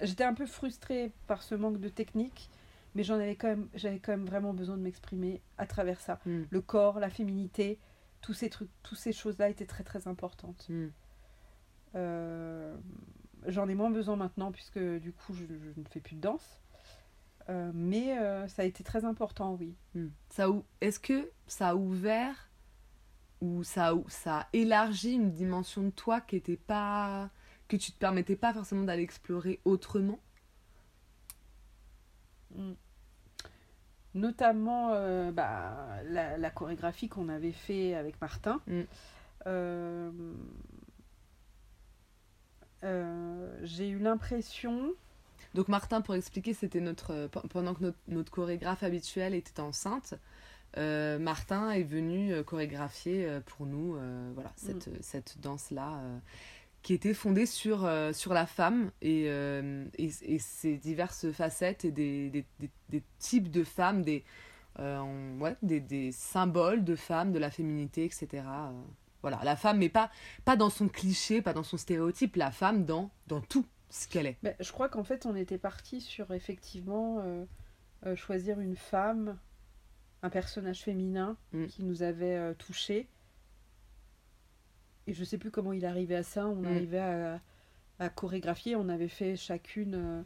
[0.00, 2.48] j'étais un peu frustrée par ce manque de technique
[2.96, 6.18] mais j'en avais quand même j'avais quand même vraiment besoin de m'exprimer à travers ça
[6.26, 6.42] Mm.
[6.50, 7.78] le corps la féminité
[8.22, 10.86] tous ces trucs toutes ces choses là étaient très très importantes Mm.
[11.94, 12.76] euh,
[13.46, 16.60] j'en ai moins besoin maintenant puisque du coup je, je ne fais plus de danse.
[17.48, 19.76] Euh, mais euh, ça a été très important, oui.
[19.94, 20.08] Hmm.
[20.30, 20.48] Ça
[20.80, 22.50] Est-ce que ça a ouvert
[23.40, 27.30] ou ça ça a élargi une dimension de toi qui était pas
[27.68, 30.18] que tu te permettais pas forcément d'aller explorer autrement?
[32.56, 32.72] Mm.
[34.16, 38.60] Notamment euh, bah, la, la chorégraphie qu'on avait fait avec Martin.
[38.66, 38.80] Mm.
[39.46, 40.10] Euh,
[42.84, 44.92] euh, j'ai eu l'impression
[45.54, 50.14] Donc Martin, pour expliquer, c'était notre pe- pendant que notre, notre chorégraphe habituelle était enceinte.
[50.76, 53.96] Martin est venu chorégraphier pour nous
[54.34, 56.02] voilà cette, cette danse là
[56.86, 61.84] qui était fondée sur, euh, sur la femme et, euh, et, et ses diverses facettes
[61.84, 64.22] et des, des, des, des types de femmes des,
[64.78, 68.44] euh, ouais, des, des symboles de femmes de la féminité etc
[69.20, 70.12] voilà la femme mais pas,
[70.44, 74.26] pas dans son cliché pas dans son stéréotype la femme dans, dans tout ce qu'elle
[74.26, 77.20] est je crois qu'en fait, on était parti sur effectivement
[78.14, 79.36] choisir une femme,
[80.22, 81.66] un personnage féminin Mm.
[81.66, 83.08] qui nous avait touchés.
[85.06, 86.46] Et je sais plus comment il arrivait à ça.
[86.46, 86.66] On Mm.
[86.66, 87.40] arrivait à,
[87.98, 88.76] à chorégraphier.
[88.76, 90.22] On avait fait chacune euh,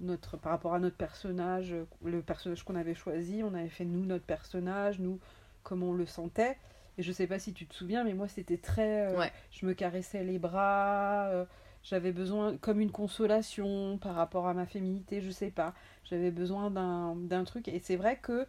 [0.00, 3.42] notre par rapport à notre personnage, euh, le personnage qu'on avait choisi.
[3.42, 5.18] On avait fait nous notre personnage, nous
[5.62, 6.56] comment on le sentait.
[6.96, 9.12] Et je sais pas si tu te souviens, mais moi c'était très.
[9.12, 9.32] euh, Ouais.
[9.50, 11.26] Je me caressais les bras.
[11.30, 11.44] euh,
[11.82, 15.74] j'avais besoin, comme une consolation par rapport à ma féminité, je sais pas.
[16.04, 17.68] J'avais besoin d'un d'un truc.
[17.68, 18.46] Et c'est vrai que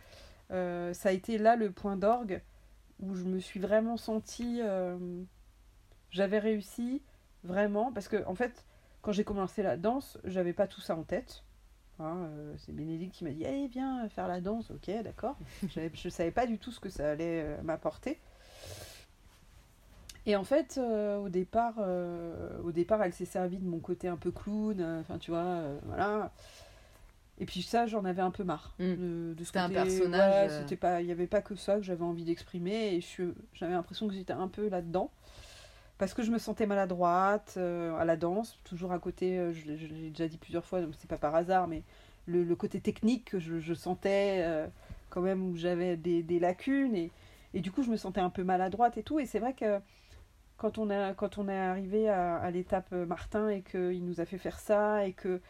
[0.52, 2.42] euh, ça a été là le point d'orgue
[3.02, 4.62] où je me suis vraiment sentie.
[6.16, 7.02] J'avais réussi
[7.44, 7.92] vraiment.
[7.92, 8.66] Parce que, en fait,
[9.02, 11.44] quand j'ai commencé la danse, j'avais pas tout ça en tête.
[12.00, 14.72] Hein, euh, c'est Bénédicte qui m'a dit Allez, viens faire la danse.
[14.72, 15.38] Ok, d'accord.
[15.94, 18.20] Je savais pas du tout ce que ça allait euh, m'apporter.
[20.26, 21.76] Et en fait, euh, au, départ,
[22.64, 26.32] au départ, elle s'est servie de mon côté un peu clown, enfin tu vois, voilà.
[27.38, 28.74] Et puis ça, j'en avais un peu marre.
[28.80, 28.84] Mm.
[28.84, 31.54] de, de ce C'était un côté- personnage, ouais, c'était pas, il n'y avait pas que
[31.56, 35.12] ça que j'avais envie d'exprimer, et je- j'avais l'impression que j'étais un peu là-dedans.
[35.98, 39.66] Parce que je me sentais maladroite euh, à la danse, toujours à côté, euh, je,
[39.66, 41.84] l'ai- je l'ai déjà dit plusieurs fois, donc c'est pas par hasard, mais
[42.28, 44.68] le, le côté technique que je, je sentais euh,
[45.10, 47.12] quand même où j'avais des, des lacunes, et,
[47.54, 49.80] et du coup je me sentais un peu maladroite et tout, et c'est vrai que
[50.58, 54.26] quand on, a, quand on est arrivé à, à l'étape Martin et qu'il nous a
[54.26, 55.42] fait faire ça et que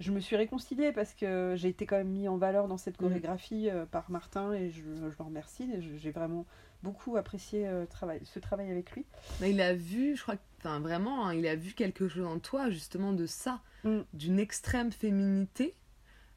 [0.00, 2.98] je me suis réconciliée parce que j'ai été quand même mis en valeur dans cette
[3.00, 3.08] Mhm.
[3.08, 5.70] chorégraphie par Martin et je, je le remercie.
[5.98, 6.46] J'ai vraiment
[6.82, 9.04] beaucoup apprécié euh, travail, ce travail avec lui.
[9.40, 12.38] Mais il a vu, je crois, enfin vraiment, hein, il a vu quelque chose en
[12.38, 14.00] toi justement de ça, Mm.
[14.12, 15.74] d'une extrême féminité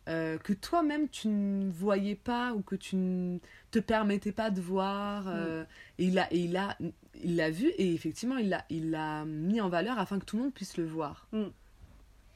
[0.07, 3.37] euh, que toi-même tu ne voyais pas ou que tu ne
[3.71, 5.25] te permettais pas de voir.
[5.27, 5.65] euh,
[5.97, 6.77] et il a, et il a,
[7.21, 10.37] il l'a vu et effectivement il l'a, il l'a mis en valeur afin que tout
[10.37, 11.27] le monde puisse le voir.
[11.33, 11.43] Mm.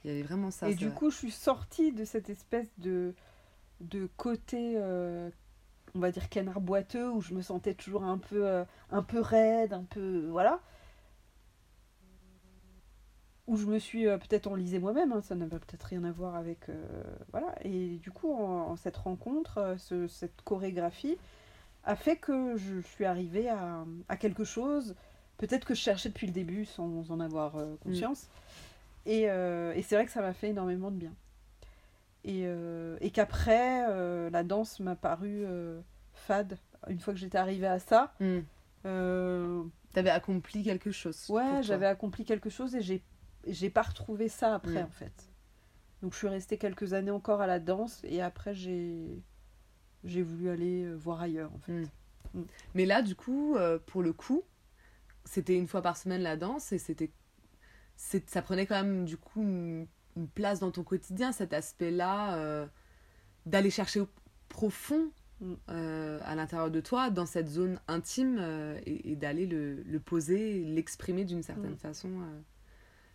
[0.03, 0.69] Il y avait vraiment ça.
[0.69, 0.95] et du vrai.
[0.97, 3.13] coup, je suis sortie de cette espèce de,
[3.81, 4.75] de côté,
[5.95, 9.19] on va dire, canard boiteux où je me sentais toujours un peu, euh, un peu
[9.19, 10.27] raide, un peu.
[10.29, 10.59] Voilà.
[13.47, 16.35] Où je me suis euh, peut-être enlisée moi-même, hein, ça n'avait peut-être rien à voir
[16.35, 16.67] avec.
[16.69, 16.83] euh,
[17.31, 17.55] voilà.
[17.63, 21.17] Et du coup, en, en cette rencontre, ce- cette chorégraphie
[21.85, 24.95] a fait que je suis arrivée à, à quelque chose,
[25.37, 28.27] peut-être que je cherchais depuis le début sans en avoir euh, conscience.
[29.05, 31.13] Et, et c'est vrai que ça m'a fait énormément de bien.
[32.23, 35.79] Et, euh, et qu'après, euh, la danse m'a paru euh,
[36.13, 36.57] fade.
[36.87, 38.39] Une fois que j'étais arrivée à ça, Mm.
[38.85, 41.25] euh, T'avais accompli quelque chose.
[41.29, 43.03] ouais, j'avais accompli quelque chose et j'ai
[43.47, 44.85] j'ai pas retrouvé ça après Mm.
[44.85, 45.29] en fait.
[46.01, 49.23] Donc je suis restée quelques années encore à la danse et après j'ai
[50.03, 51.71] j'ai voulu aller voir ailleurs en fait.
[52.33, 52.43] Mm.
[52.75, 54.43] Mais là, du coup, pour le coup,
[55.25, 57.09] c'était une fois par semaine la danse et c'était,
[57.95, 62.65] ça prenait quand même du coup une, une place dans ton quotidien, cet aspect-là euh,
[63.45, 64.07] d'aller chercher au
[64.49, 65.53] profond Mm.
[65.69, 69.99] euh, à l'intérieur de toi, dans cette zone intime euh, et, et d'aller le, le
[69.99, 71.77] poser, l'exprimer d'une certaine Mm.
[71.77, 72.09] façon.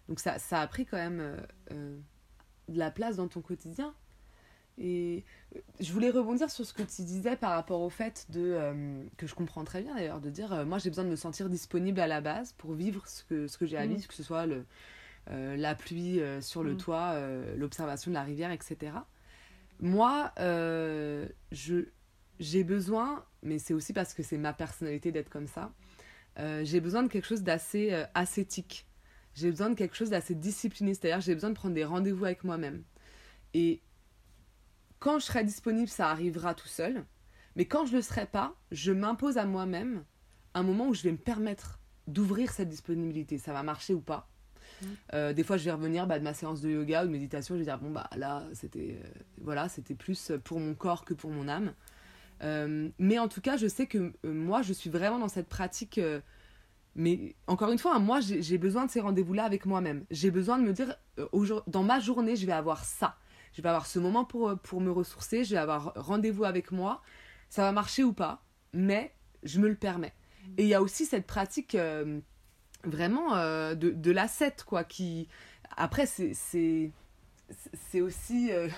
[0.09, 1.37] Donc ça, ça a pris quand même
[1.71, 3.93] de la place dans ton quotidien.
[4.79, 5.25] Et
[5.81, 9.27] je voulais rebondir sur ce que tu disais par rapport au fait de, euh, que
[9.27, 12.01] je comprends très bien d'ailleurs, de dire euh, moi j'ai besoin de me sentir disponible
[12.01, 13.91] à la base pour vivre ce que, ce que j'ai à Mm.
[13.95, 14.65] vivre, que ce soit le,
[15.31, 16.77] la pluie euh, sur le Mm.
[16.79, 18.93] toit, euh, l'observation de la rivière, etc.
[19.81, 21.87] Moi, euh, je,
[22.41, 25.73] j'ai besoin, mais c'est aussi parce que c'est ma personnalité d'être comme ça,
[26.39, 28.87] euh, j'ai besoin de quelque chose d'assez euh, ascétique.
[29.35, 32.45] J'ai besoin de quelque chose d'assez discipliné, c'est-à-dire j'ai besoin de prendre des rendez-vous avec
[32.45, 32.83] moi-même.
[33.55, 33.81] Et
[34.99, 37.05] quand je serai disponible, ça arrivera tout seul.
[37.57, 40.05] Mais quand je ne le serai pas, je m'impose à moi-même
[40.55, 43.39] un moment où je vais me permettre d'ouvrir cette disponibilité.
[43.39, 44.29] Ça va marcher ou pas?
[45.15, 47.55] Euh, des fois, je vais revenir bah, de ma séance de yoga ou de méditation.
[47.55, 49.09] Je vais dire bon bah là, c'était euh,
[49.41, 51.73] voilà, c'était plus pour mon corps que pour mon âme.
[52.43, 56.01] Euh, mais en tout cas, je sais que moi, je suis vraiment dans cette pratique.
[56.97, 60.05] mais encore une fois, hein, moi, j'ai besoin de ces rendez-vous-là avec moi-même.
[60.11, 60.97] J'ai besoin de me dire,
[61.67, 63.17] dans ma journée, je vais avoir ça.
[63.53, 67.03] je vais avoir ce moment pour, pour me ressourcer, je vais avoir rendez-vous avec moi.
[67.49, 68.43] Ça va marcher ou pas,
[68.73, 70.15] mais je me le permets.
[70.57, 71.77] Et il y a aussi cette pratique
[72.85, 75.29] vraiment euh, de, de l'asset, quoi, qui...
[75.77, 78.51] Après, c'est c'est aussi...
[78.53, 78.69] euh,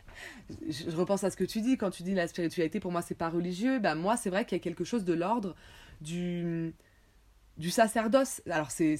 [0.68, 3.14] je repense à ce que tu dis, quand tu dis la spiritualité, pour moi, c'est
[3.14, 3.78] pas religieux.
[3.78, 5.54] Ben, moi, c'est vrai qu'il y a quelque chose de l'ordre
[6.00, 6.74] du,
[7.58, 8.42] du sacerdoce.
[8.48, 8.96] Alors, c'est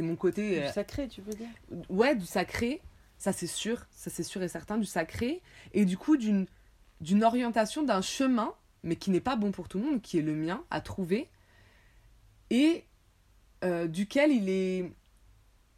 [0.00, 0.56] mon côté...
[0.56, 1.48] Du euh, sacré, tu veux dire?
[1.88, 2.82] ouais, du sacré,
[3.18, 6.46] ça c'est sûr, ça c'est sûr et certain, du sacré, et du coup d'une
[7.02, 10.22] d'une orientation, d'un chemin, mais qui n'est pas bon pour tout le monde, qui est
[10.22, 11.28] le mien, à trouver,
[12.48, 12.84] et
[13.64, 14.92] euh, duquel il est,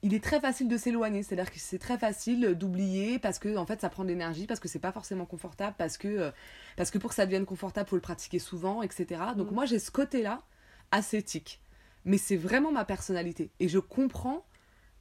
[0.02, 3.66] il est très facile de s'éloigner, c'est-à-dire que c'est très facile d'oublier parce que en
[3.66, 6.30] fait ça prend de l'énergie, parce que c'est pas forcément confortable, parce que, euh,
[6.76, 9.22] parce que pour que ça devienne confortable, faut le pratiquer souvent, etc.
[9.36, 9.54] Donc Mm.
[9.54, 10.42] moi j'ai ce côté-là
[10.90, 11.60] ascétique,
[12.04, 14.44] mais c'est vraiment ma personnalité, et je comprends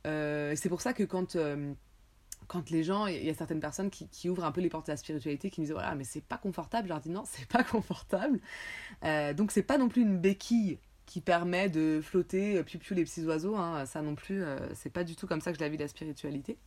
[0.05, 1.35] euh, c'est pour ça que quand,
[2.47, 4.87] quand les gens, il y a certaines personnes qui, qui ouvrent un peu les portes
[4.87, 7.23] de la spiritualité, qui me disent voilà, mais c'est pas confortable, je leur dis non,
[7.25, 8.39] c'est pas confortable.
[9.03, 12.93] Euh, donc c'est pas non plus une béquille qui permet de flotter, euh, piou piou
[12.93, 15.57] les petits oiseaux, hein, ça non plus, euh, c'est pas du tout comme ça que
[15.57, 16.59] je la vis la spiritualité.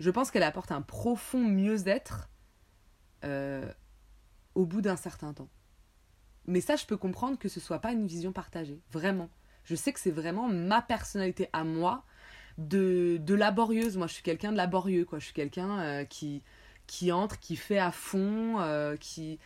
[0.00, 2.28] Je pense qu'elle apporte un profond mieux-être
[3.24, 3.72] euh,
[4.54, 5.48] au bout d'un certain temps.
[6.46, 9.30] Mais ça, je peux comprendre que ce soit pas une vision partagée, vraiment.
[9.62, 12.04] Je sais que c'est vraiment ma personnalité à moi
[12.58, 13.96] de, de laborieuse.
[13.96, 15.20] Moi, je suis quelqu'un de laborieux, quoi.
[15.20, 16.42] Je suis quelqu'un qui,
[16.88, 18.56] qui entre, qui fait à fond,
[18.98, 19.38] qui,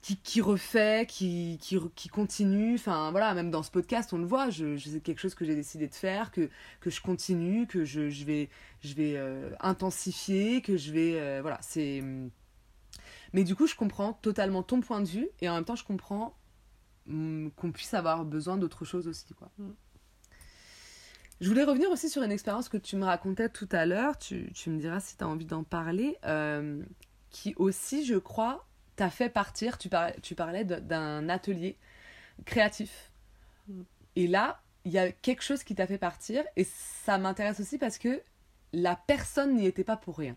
[0.00, 2.74] qui, qui refait, qui, qui, qui continue.
[2.76, 4.50] Enfin, voilà, même dans ce podcast, on le voit.
[4.50, 6.48] Je, je- c'est quelque chose que j'ai décidé de faire, que,
[6.80, 8.48] que je continue, que je, je vais,
[8.82, 11.20] je vais euh, intensifier, que je vais.
[11.20, 12.02] euh, voilà, c'est.
[13.32, 15.84] Mais du coup, je comprends totalement ton point de vue et en même temps, je
[15.84, 16.36] comprends
[17.08, 19.50] hum, qu'on puisse avoir besoin d'autre chose aussi, quoi.
[19.58, 19.70] Mm.
[21.40, 24.52] Je voulais revenir aussi sur une expérience que tu me racontais tout à l'heure, tu,
[24.54, 26.82] tu me diras si tu as envie d'en parler, euh,
[27.30, 28.66] qui aussi, je crois,
[28.98, 31.76] t'a fait partir, tu, par- tu parlais d'un atelier
[32.44, 33.12] créatif.
[34.16, 37.78] Et là, il y a quelque chose qui t'a fait partir, et ça m'intéresse aussi
[37.78, 38.20] parce que
[38.72, 40.36] la personne n'y était pas pour rien.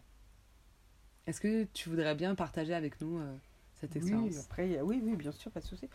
[1.26, 3.36] Est-ce que tu voudrais bien partager avec nous euh,
[3.80, 4.34] cette expérience?
[4.34, 5.90] Oui, après, oui, oui, bien sûr, pas de souci.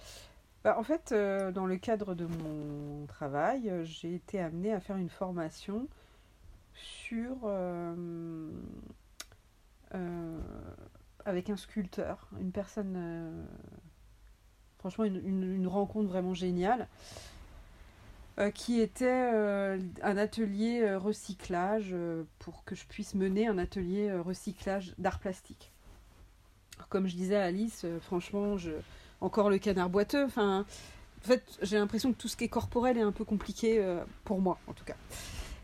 [0.64, 4.80] Bah, en fait, euh, dans le cadre de mon travail, euh, j'ai été amenée à
[4.80, 5.86] faire une formation
[6.74, 8.50] sur euh,
[11.26, 13.44] avec un sculpteur, une personne, euh,
[14.78, 16.86] franchement, une, rencontre vraiment géniale,
[18.38, 21.94] euh, qui était euh, un atelier recyclage
[22.38, 25.72] pour que je puisse mener un atelier recyclage d'art plastique.
[26.88, 28.56] Comme je disais à Alice, franchement,
[29.20, 30.24] encore le canard boiteux.
[30.24, 30.64] Enfin,
[31.24, 33.82] en fait, j'ai l'impression que tout ce qui est corporel est un peu compliqué
[34.24, 34.96] pour moi, en tout cas.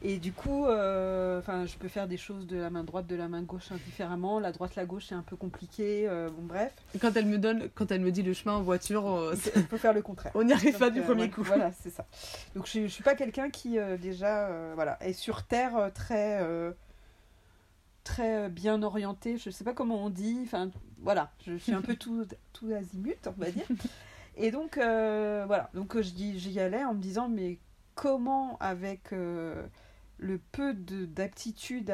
[0.05, 3.15] Et du coup, euh, enfin, je peux faire des choses de la main droite, de
[3.15, 4.41] la main gauche indifféremment.
[4.41, 6.09] La droite, la gauche, c'est un peu compliqué.
[6.09, 9.07] euh, bon, bref, Quand elle me donne, quand elle me dit le chemin en voiture,
[9.09, 10.33] euh, on peut faire le contraire.
[10.37, 11.43] on n'y arrive pas du premier coup.
[11.43, 12.07] Voilà, c'est ça.
[12.55, 16.45] Donc je, je suis pas quelqu'un qui déjà voilà est sur terre très
[18.05, 19.37] très bien orienté.
[19.37, 20.41] Je sais pas comment on dit.
[20.45, 20.71] Enfin
[21.03, 23.67] voilà, je, suis un peu tout tout azimut, on va dire.
[24.37, 27.59] Et donc euh, voilà, donc j'y allais en me disant mais
[27.95, 29.63] comment avec euh,
[30.23, 31.93] le peu de- d'aptitude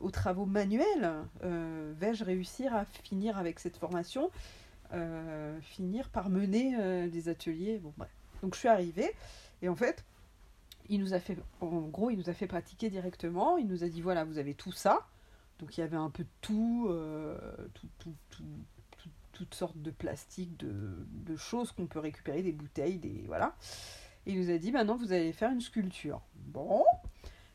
[0.00, 4.30] aux travaux manuels euh, vais-je réussir à finir avec cette formation
[4.92, 7.80] euh, finir par mener euh, des ateliers?
[8.42, 9.10] Donc je suis arrivée
[9.62, 10.04] et en fait,
[10.90, 13.56] il nous a fait, en gros, il nous a fait pratiquer directement.
[13.56, 15.06] Il nous a dit voilà, vous avez tout ça.
[15.58, 16.86] Donc il y avait un peu de tout,
[17.72, 18.44] tout, tout- tout-
[18.98, 23.56] tout- toutes sortes de plastique, de, de choses qu'on peut récupérer, des bouteilles, des voilà.
[24.26, 26.20] Et il nous a dit maintenant vous allez faire une sculpture.
[26.36, 26.84] Bon,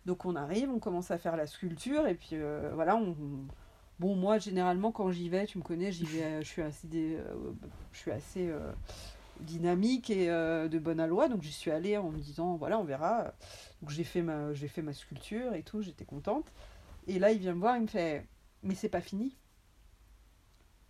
[0.10, 3.16] donc on arrive, on commence à faire la sculpture et puis euh, voilà, on,
[4.00, 8.72] Bon, moi, généralement, quand j'y vais, tu me connais, euh, je suis assez, euh,
[9.42, 13.34] dynamique et de bonne aloi, donc j'y suis allée en me disant, voilà, on verra.
[13.82, 16.52] Donc j'ai fait ma, sculpture et tout, j'étais contente.
[17.08, 18.26] Et là, il vient me voir, il me fait,
[18.64, 19.36] mais c'est pas fini.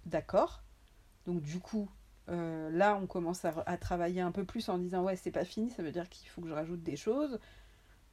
[0.05, 0.61] D'accord.
[1.25, 1.89] Donc du coup,
[2.27, 5.71] là, on commence à, à travailler un peu plus en disant, ouais, c'est pas fini,
[5.71, 7.39] ça veut dire qu'il faut que je rajoute des choses.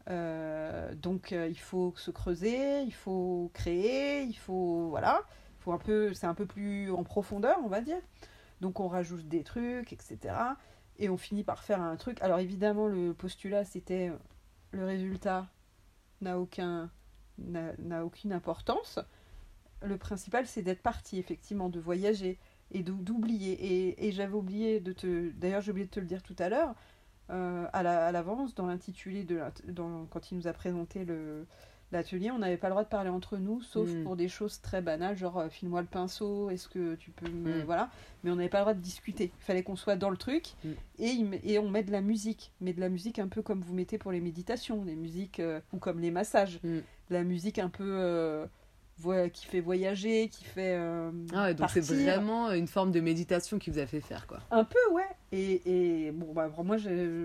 [0.09, 5.23] Euh, donc euh, il faut se creuser, il faut créer, il faut voilà,
[5.59, 8.01] il faut un peu, c'est un peu plus en profondeur, on va dire.
[8.61, 10.35] Donc on rajoute des trucs, etc.
[10.99, 12.23] Et on finit par faire un truc.
[12.23, 14.17] Alors évidemment le postulat c'était euh,
[14.71, 15.49] le résultat
[16.21, 16.91] n'a aucun
[17.39, 18.99] n'a aucune importance.
[19.83, 22.39] Le principal c'est d'être parti effectivement, de voyager
[22.71, 23.53] et d'oublier.
[23.53, 26.49] Et, et j'avais oublié de te, d'ailleurs j'ai oublié de te le dire tout à
[26.49, 26.75] l'heure
[27.31, 31.47] euh, à la- à l'avance dans l'intitulé de dans, quand il nous a présenté le,
[31.93, 34.03] l'atelier, on n'avait pas le droit de parler entre nous, sauf Mm.
[34.05, 37.61] pour des choses très banales, genre euh, file-moi le pinceau, est-ce que tu peux me.
[37.61, 37.65] Mm.
[37.65, 37.91] Voilà.
[38.25, 39.31] Mais on n'avait pas le droit de discuter.
[39.41, 40.69] Il fallait qu'on soit dans le truc Mm.
[40.99, 42.53] et, il et on met de la musique.
[42.61, 45.61] Mais de la musique un peu comme vous mettez pour les méditations, des musiques euh,
[45.73, 46.61] ou comme les massages.
[46.63, 47.85] De la musique un peu.
[47.87, 48.47] euh,
[49.33, 50.75] qui fait voyager, qui fait.
[50.77, 54.27] euh, Ah ouais, donc c'est vraiment une forme de méditation qui vous a fait faire,
[54.27, 54.41] quoi.
[54.51, 55.09] Un peu, ouais.
[55.33, 56.77] Et, et bon, bah, moi,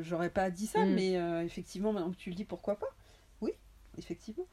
[0.02, 0.94] j'aurais pas dit ça, Mm.
[0.94, 2.88] mais euh, effectivement, maintenant que tu le dis, pourquoi pas?
[3.42, 3.52] Oui,
[3.98, 4.46] effectivement.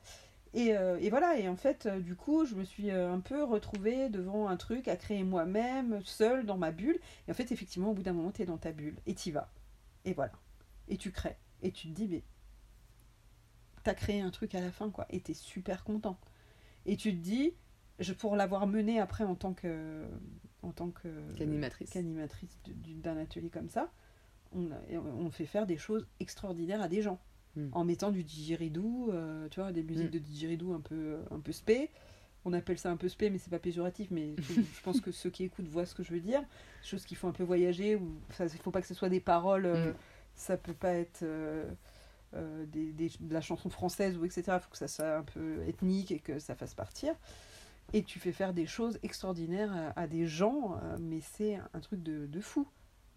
[0.54, 4.08] Et, euh, et voilà, et en fait, du coup, je me suis un peu retrouvée
[4.08, 6.98] devant un truc à créer moi-même, seule, dans ma bulle.
[7.26, 9.30] Et en fait, effectivement, au bout d'un moment, tu es dans ta bulle, et t'y
[9.30, 9.50] vas.
[10.06, 10.32] Et voilà.
[10.88, 11.36] Et tu crées.
[11.62, 12.22] Et tu te dis, mais
[13.84, 15.06] t'as créé un truc à la fin, quoi.
[15.10, 16.18] Et t'es super content.
[16.88, 17.52] Et tu te dis,
[17.98, 20.04] je, pour l'avoir mené après en tant que.
[20.62, 21.90] En tant que Qu'animatrice.
[23.02, 23.92] d'un atelier comme ça,
[24.52, 27.20] on, fait faire des choses extraordinaires à des gens.
[27.56, 27.68] Mm.
[27.72, 30.10] En mettant du didgeridoo, euh, tu vois, des musiques Mm.
[30.10, 31.90] de didgeridoo un peu, un peu spé.
[32.44, 35.30] On appelle ça un peu spé, mais c'est pas péjoratif, mais je, pense que ceux
[35.30, 36.42] qui écoutent voient ce que je veux dire.
[36.82, 39.66] Choses qui font un peu voyager, ou il faut pas que ce soit des paroles,
[39.66, 39.96] euh, Mm.
[40.34, 41.68] ça peut pas être euh,
[42.34, 44.42] euh, des, des- de la chanson française ou etc.
[44.48, 47.14] Il faut que ça soit un peu ethnique et que ça fasse partir.
[47.94, 51.80] Et tu fais faire des choses extraordinaires à, à des gens, euh, mais c'est un
[51.80, 52.66] truc de, de fou.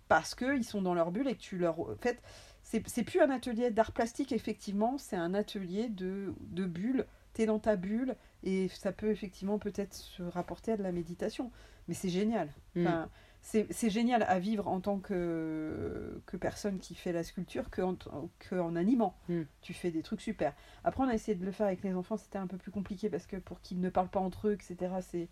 [0.08, 1.80] Parce qu'ils sont dans leur bulle et que tu leur.
[1.80, 2.22] En fait,
[2.64, 7.06] c'est plus un atelier d'art plastique, effectivement, c'est un atelier de, de bulle.
[7.34, 11.50] T'es dans ta bulle et ça peut effectivement peut-être se rapporter à de la méditation.
[11.88, 12.50] Mais c'est génial.
[12.76, 12.88] Mm.
[12.88, 13.10] Enfin,
[13.42, 17.98] c'est génial à vivre en tant que, que personne qui fait la sculpture que en,
[18.40, 19.18] que en animant.
[19.30, 19.42] Mm.
[19.62, 20.54] Tu fais des trucs super.
[20.84, 23.10] Après, on a essayé de le faire avec les enfants, c'était un peu plus compliqué
[23.10, 25.28] parce que pour qu'ils ne parlent pas entre eux, etc., c'est.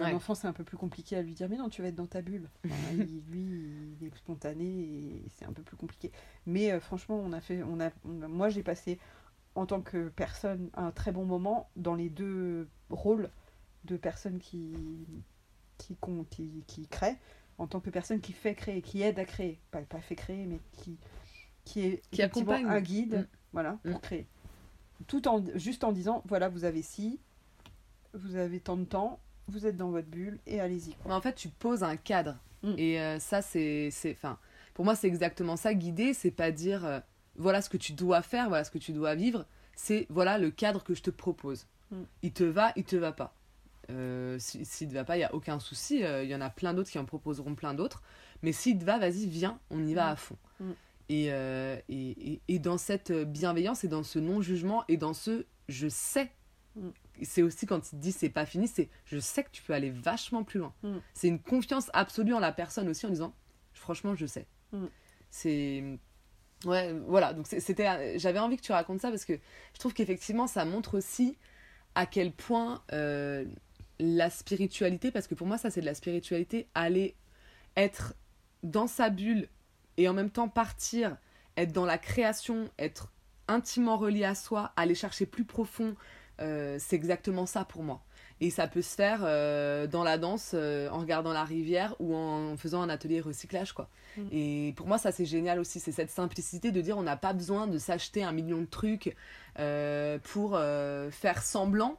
[0.00, 1.96] Un enfant, c'est un peu plus compliqué à lui dire mais non, tu vas être
[1.96, 2.48] dans ta bulle.
[2.64, 6.12] Enfin, lui, il est spontané et c'est un peu plus compliqué.
[6.46, 8.98] Mais euh, franchement, on a fait, on a, on a- moi j'ai passé
[9.56, 13.30] en tant que personne un très bon moment dans les deux rôles
[13.84, 14.76] de personnes qui
[15.78, 15.96] qui,
[16.30, 17.16] qui, qui créent,
[17.58, 20.44] en tant que personne qui fait créer, qui aide à créer, pas, pas fait créer,
[20.46, 20.96] mais qui,
[21.64, 22.66] qui est Qui accompagne.
[22.66, 23.26] un guide, Mm.
[23.52, 24.00] voilà, pour Mm.
[24.00, 24.26] créer.
[25.06, 27.20] Tout en juste en disant voilà, vous avez ci,
[28.14, 30.94] vous avez tant de temps, vous êtes dans votre bulle et allez-y.
[31.10, 32.36] en fait, tu poses un cadre.
[32.62, 32.74] Mm.
[32.76, 33.90] Et euh, ça, c'est.
[33.92, 34.38] c'est- Enfin,
[34.74, 35.74] pour moi, c'est exactement ça.
[35.74, 36.98] Guider, c'est pas dire euh,
[37.36, 39.46] voilà ce que tu dois faire, voilà ce que tu dois vivre.
[39.76, 41.66] C'est voilà le cadre que je te propose.
[42.22, 43.34] Il te va, il te va pas.
[43.90, 46.04] Euh, si- S'il te va pas, il y a aucun souci.
[46.04, 48.02] euh, Il y en a plein d'autres qui en proposeront plein d'autres.
[48.42, 50.12] Mais s'il te va, vas-y, viens, on y va Mm.
[50.12, 50.36] à fond.
[50.60, 50.70] Mm.
[51.10, 55.46] Et, euh, et, et, et dans cette bienveillance et dans ce non-jugement et dans ce
[55.68, 56.30] je sais
[56.76, 56.90] Mm.
[57.22, 59.72] c'est aussi quand il te dit c'est pas fini, c'est je sais que tu peux
[59.72, 60.74] aller vachement plus loin.
[60.82, 60.98] Mm.
[61.14, 63.34] C'est une confiance absolue en la personne aussi en disant
[63.72, 64.46] franchement je sais.
[65.30, 65.98] C'est
[66.64, 69.34] ouais voilà donc c'était j'avais envie que tu racontes ça parce que
[69.74, 71.38] je trouve qu'effectivement ça montre aussi
[71.94, 73.44] à quel point euh,
[74.00, 77.16] la spiritualité parce que pour moi ça c'est de la spiritualité aller
[77.76, 78.14] être
[78.62, 79.48] dans sa bulle
[79.96, 81.16] et en même temps partir
[81.56, 83.12] être dans la création être
[83.48, 85.96] intimement relié à soi aller chercher plus profond
[86.40, 88.00] euh, c'est exactement ça pour moi.
[88.40, 92.14] Et ça peut se faire euh, dans la danse, euh, en regardant la rivière ou
[92.14, 93.88] en faisant un atelier recyclage, quoi.
[94.16, 94.22] Mm.
[94.30, 97.32] Et pour moi, ça c'est génial aussi, c'est cette simplicité de dire on n'a pas
[97.32, 99.16] besoin de s'acheter un million de trucs
[100.22, 100.58] pour
[101.10, 101.98] faire semblant,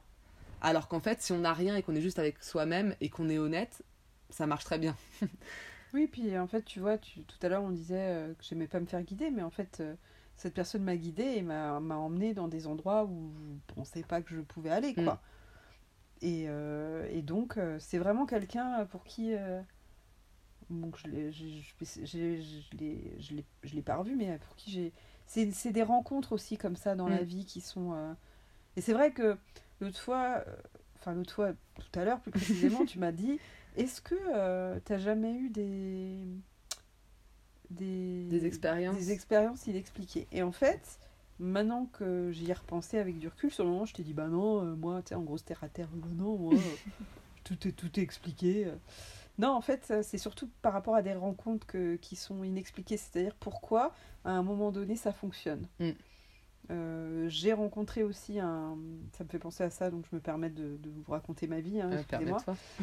[0.62, 3.30] alors qu'en fait, si on n'a rien et qu'on est juste avec soi-même et qu'on
[3.30, 3.84] est honnête,
[4.30, 4.96] ça marche très bien.
[5.94, 8.68] Oui, puis en fait, tu vois, tu, tout à l'heure on disait euh, que j'aimais
[8.68, 9.96] pas me faire guider, mais en fait, euh,
[10.36, 13.32] cette personne m'a guidée et m'a emmenée dans des endroits où
[13.68, 15.16] je pensais pas que je pouvais aller, quoi.
[15.16, 15.20] Mm.
[16.22, 19.34] Et, euh, et donc, c'est vraiment quelqu'un pour qui.
[19.34, 19.62] euh,
[20.70, 24.94] bon, je l'ai- je l'ai- pas revu, mais pour qui j'ai.
[25.26, 27.26] C'est des rencontres aussi comme ça dans la Mm.
[27.26, 27.94] vie qui sont.
[27.94, 28.14] euh,
[28.78, 29.38] Et c'est vrai que
[29.82, 30.56] l'autre fois, euh,
[31.00, 33.40] enfin l'autre fois, tout à l'heure plus précisément, tu m'as dit
[33.78, 34.16] est-ce que
[34.76, 36.26] tu t'as jamais eu des.
[37.70, 38.98] Des, Des expériences.
[38.98, 40.28] des expériences inexpliquées?
[40.32, 41.00] Et en fait,
[41.38, 44.28] maintenant que j'y ai repensé avec du recul, sur le moment, je t'ai dit, bah
[44.28, 46.58] non, euh, moi, tu sais, en gros, terre à terre, non, moi, euh,
[47.44, 48.66] tout, est, tout est expliqué.
[48.66, 48.76] euh.
[49.38, 53.36] Non, en fait, c'est surtout par rapport à des rencontres que, qui sont inexpliquées, c'est-à-dire
[53.40, 53.94] pourquoi,
[54.26, 55.66] à un moment donné, ça fonctionne.
[55.80, 55.92] Mm.
[56.72, 58.78] Euh, j'ai rencontré aussi un.
[59.14, 61.60] Ça me fait penser à ça, donc je me permets de, de vous raconter ma
[61.62, 61.82] vie.
[61.82, 61.90] Hein,
[62.28, 62.32] Euh.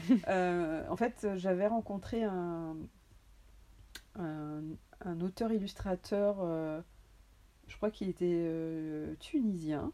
[0.29, 2.77] Euh, en fait, j'avais rencontré un,
[4.19, 4.63] un,
[5.05, 6.81] un auteur-illustrateur, euh,
[7.69, 9.93] je crois qu'il était tunisien,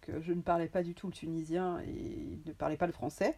[0.00, 2.92] que je ne parlais pas du tout le tunisien et il ne parlait pas le
[2.92, 3.36] français.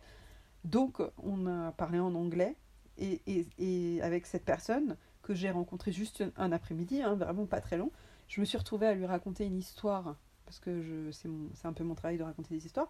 [0.64, 2.56] Donc, on a parlé en anglais.
[2.98, 7.60] Et, et- et avec cette personne que j'ai rencontrée juste un après-midi, hein, vraiment pas
[7.62, 7.90] très long,
[8.30, 10.16] je me suis retrouvée à lui raconter une histoire
[10.46, 12.88] parce que je, c'est, mon- c'est un peu mon travail de raconter des histoires.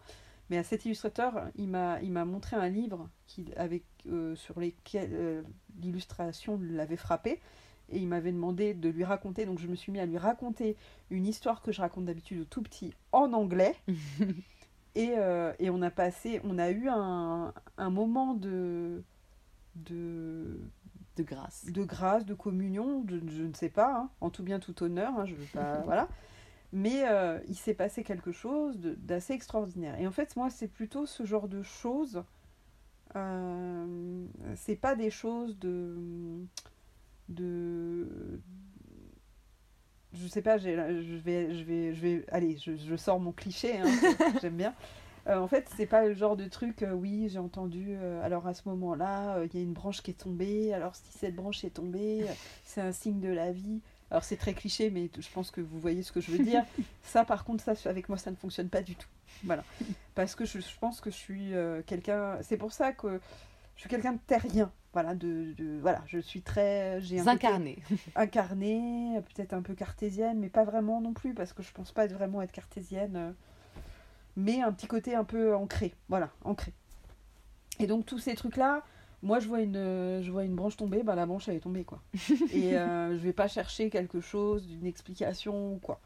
[0.50, 4.60] Mais à cet illustrateur, il m'a, il m'a montré un livre qui, avec, euh, sur
[4.60, 5.42] lesquels euh,
[5.80, 7.40] l'illustration l'avait frappé.
[7.90, 9.46] Et il m'avait demandé de lui raconter.
[9.46, 10.76] Donc je me suis mis à lui raconter
[11.10, 13.76] une histoire que je raconte d'habitude au tout petit en anglais.
[14.94, 19.02] et, euh, et on a passé, on a eu un, un moment de,
[19.76, 20.60] de,
[21.20, 21.66] De grâce.
[21.66, 25.12] de grâce, de communion, de- je ne sais pas, hein, en tout bien tout honneur,
[25.18, 26.08] hein, je veux pas, voilà.
[26.72, 29.98] Mais euh, il s'est passé quelque chose d'assez extraordinaire.
[30.00, 32.22] Et en fait, moi, c'est plutôt ce genre de choses.
[33.16, 35.96] Euh, c'est pas des choses de,
[37.28, 38.40] de,
[40.12, 41.16] je sais pas, je vais, je
[41.64, 43.86] vais, je vais, allez, je, je sors mon cliché, hein,
[44.40, 44.74] j'aime bien.
[45.30, 48.46] Euh, en fait, c'est pas le genre de truc, euh, oui, j'ai entendu, euh, alors
[48.46, 51.62] à ce moment-là, il y a une branche qui est tombée, alors si cette branche
[51.64, 52.26] est tombée,
[52.64, 53.80] c'est un signe de la vie.
[54.10, 56.64] Alors c'est très cliché, mais je pense que vous voyez ce que je veux dire.
[57.04, 59.06] ça, par contre, ça, avec moi, ça ne fonctionne pas du tout.
[59.44, 59.62] Voilà.
[60.16, 61.52] Parce que je, je pense que je suis
[61.86, 63.20] quelqu'un, c'est pour ça que
[63.76, 64.72] je suis quelqu'un de terrien.
[64.92, 67.78] Voilà, de, de- voilà, je suis très, j'ai un côté- Incarné.
[68.16, 72.06] incarnée, peut-être un peu cartésienne, mais pas vraiment non plus, parce que je pense pas
[72.06, 73.34] être vraiment être cartésienne,
[74.36, 76.72] mais un petit côté un peu ancré, voilà, ancré.
[77.78, 78.82] Et donc tous ces trucs-là,
[79.22, 81.60] moi je vois une, euh, je vois une branche tomber, bah la branche elle est
[81.60, 82.00] tombée quoi.
[82.52, 86.00] Et euh, je vais pas chercher quelque chose, une explication ou quoi.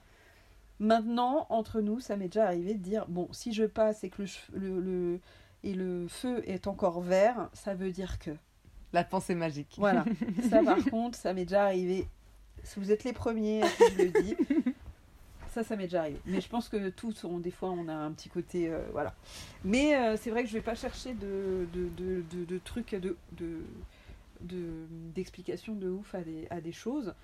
[0.80, 4.22] Maintenant, entre nous, ça m'est déjà arrivé de dire, bon, si je passe et que
[4.22, 5.20] le, le, le-
[5.62, 8.32] et le feu est encore vert, ça veut dire que...
[8.92, 9.76] La pensée magique.
[9.78, 10.04] Voilà.
[10.50, 12.06] Ça, par contre, ça m'est déjà arrivé.
[12.64, 13.62] Si vous êtes les premiers
[13.96, 14.36] je le dis,
[15.54, 16.20] ça, ça m'est déjà arrivé.
[16.26, 18.68] Mais je pense que tous, on, des fois, on a un petit côté.
[18.68, 19.14] euh, voilà.
[19.64, 22.94] Mais euh, c'est vrai que je vais pas chercher de, de, de, de- de trucs,
[22.94, 23.60] de, de,
[24.40, 27.14] de- d'explications de ouf à des, à des choses.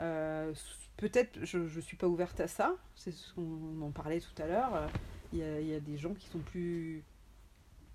[0.00, 0.52] Euh,
[0.96, 2.76] Peut-être, je ne suis pas ouverte à ça.
[2.94, 4.90] C'est ce qu'on en parlait tout à l'heure.
[5.32, 7.02] Il y a, y a des gens qui sont plus.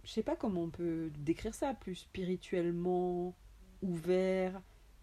[0.03, 3.35] Je sais pas comment on peut décrire ça, plus spirituellement
[3.83, 4.59] ouverts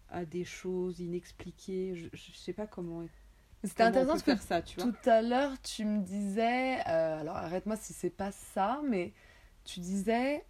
[0.09, 1.95] à des choses inexpliquées.
[1.95, 3.05] Je, je sais pas comment.
[3.63, 4.91] C'était intéressant parce que ça, tu vois.
[4.91, 9.13] Tout à l'heure, tu me disais, euh, alors arrête-moi si c'est pas ça, mais
[9.63, 10.43] tu disais,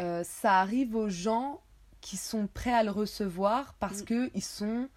[0.00, 1.60] euh, ça arrive aux gens
[2.00, 4.04] qui sont prêts à le recevoir parce Mm.
[4.04, 4.88] que ils sont.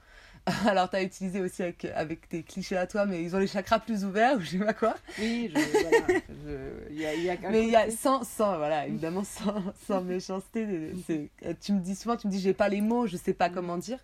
[0.65, 3.47] Alors, tu as utilisé aussi avec, avec tes clichés à toi, mais ils ont les
[3.47, 4.95] chakras plus ouverts ou je sais pas quoi.
[5.17, 8.55] Oui, je, voilà, je- il y a, y a Mais il y a sans, sans,
[8.57, 10.65] voilà, évidemment, sans, sans méchanceté.
[11.61, 13.53] Tu me dis souvent, tu me dis, j'ai pas les mots, je sais pas Mm.
[13.53, 13.99] comment dire.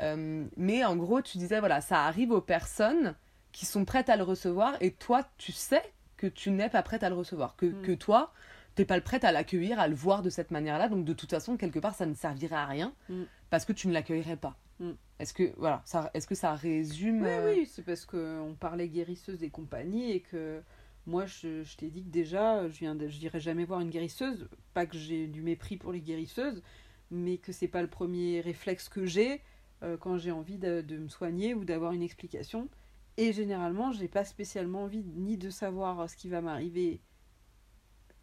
[0.00, 3.14] Euh, mais en gros, tu disais, voilà, ça arrive aux personnes
[3.52, 5.82] qui sont prêtes à le recevoir et toi, tu sais
[6.16, 7.56] que tu n'es pas prête à le recevoir.
[7.56, 7.82] Que, Mm.
[7.82, 8.32] que toi,
[8.76, 10.88] t'es pas prête à l'accueillir, à le voir de cette manière-là.
[10.88, 13.22] Donc, de toute façon, quelque part, ça ne servirait à rien Mm.
[13.50, 14.56] parce que tu ne l'accueillerais pas.
[14.78, 14.90] Mm.
[15.18, 18.88] Est-ce que, voilà, ça, est-ce que ça résume Oui, euh, oui, c'est parce qu'on parlait
[18.88, 20.62] guérisseuse et compagnie et que
[21.06, 24.48] moi, je, je t'ai dit que déjà, je n'irai jamais voir une guérisseuse.
[24.74, 26.62] Pas que j'ai du mépris pour les guérisseuses,
[27.10, 29.40] mais que c'est pas le premier réflexe que j'ai
[29.82, 32.68] euh, quand j'ai envie de, de me soigner ou d'avoir une explication.
[33.16, 37.00] Et généralement, j'ai pas spécialement envie ni de savoir ce qui va m'arriver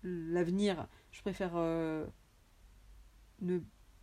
[0.04, 0.88] l'avenir.
[1.12, 2.06] Je préfère euh,
[3.42, 3.60] ne-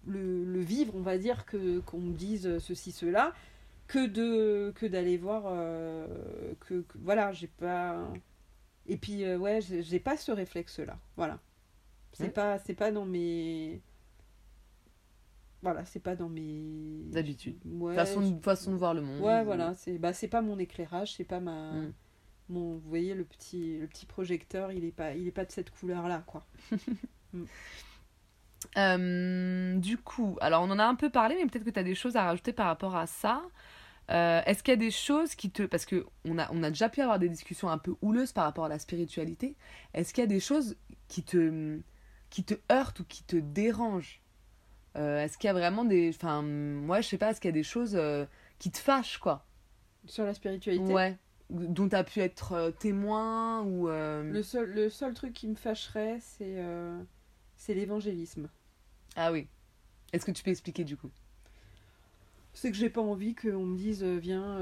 [0.06, 3.32] le, le vivre, on va dire, que qu'on me dise ceci, cela
[3.86, 6.06] que de que d'aller voir euh,
[6.60, 8.10] que, que- voilà j'ai pas
[8.86, 11.38] et puis ouais j'ai pas ce réflexe là voilà
[12.14, 12.30] c'est Ouais.
[12.30, 13.82] pas c'est pas dans mes
[15.64, 16.62] voilà c'est pas dans mes
[17.10, 17.56] D'habitude.
[17.64, 20.42] ouais façon, je- de, façon de voir le monde ouais voilà c'est bah c'est pas
[20.42, 21.92] mon éclairage c'est pas ma Mm.
[22.50, 25.50] mon vous voyez le petit le petit projecteur il est pas il est pas de
[25.52, 26.46] cette couleur là quoi
[28.78, 31.82] Euh, du coup, alors on en a un peu parlé, mais peut-être que tu as
[31.84, 33.42] des choses à rajouter par rapport à ça.
[34.10, 35.62] Euh, Est-ce qu'il y a des choses qui te...
[35.64, 38.64] Parce qu'on a, on a déjà pu avoir des discussions un peu houleuses par rapport
[38.66, 39.56] à la spiritualité.
[39.94, 40.76] Est-ce qu'il y a des choses
[41.08, 41.78] qui te,
[42.30, 44.20] qui te heurtent ou qui te dérangent?
[44.96, 46.10] Euh, Est-ce qu'il y a vraiment des...
[46.14, 48.26] Enfin, moi, je sais pas, est-ce qu'il y a des choses euh,
[48.58, 49.44] qui te fâchent, quoi?
[50.06, 51.16] Sur la spiritualité Ouais.
[51.50, 53.88] Dont tu as pu être euh, témoin ou...
[53.88, 56.56] le seul le seul truc qui me fâcherait c'est
[57.56, 58.48] c'est l'évangélisme
[59.14, 59.46] Ah oui.
[60.12, 61.10] Est-ce que tu peux expliquer du coup?
[62.54, 64.58] C'est que j'ai pas envie qu'on me dise viens,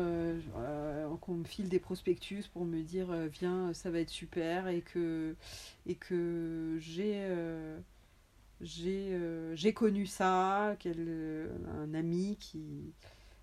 [1.20, 5.36] qu'on me file des prospectus pour me dire viens, ça va être super et que
[5.86, 7.24] et que j'ai
[8.62, 11.48] j'ai euh, connu ça, euh,
[11.82, 12.94] un ami qui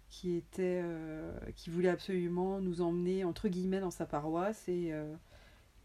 [0.10, 5.14] qui était euh, qui voulait absolument nous emmener entre guillemets dans sa paroisse et euh,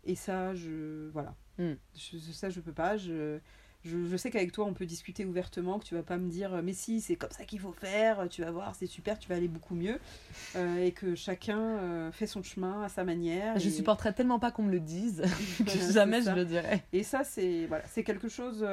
[0.04, 1.74] et ça je voilà Mm.
[1.94, 3.38] Je- ça je peux pas je
[3.84, 6.62] je, je sais qu'avec toi, on peut discuter ouvertement, que tu vas pas me dire,
[6.62, 9.34] mais si, c'est comme ça qu'il faut faire, tu vas voir, c'est super, tu vas
[9.34, 9.98] aller beaucoup mieux.
[10.80, 13.58] Et que chacun fait son chemin à sa manière.
[13.58, 15.22] Je et- supporterais tellement pas qu'on me le dise
[15.66, 16.82] que jamais je le dirais.
[16.94, 18.66] Et ça, c'est voilà, c'est quelque chose.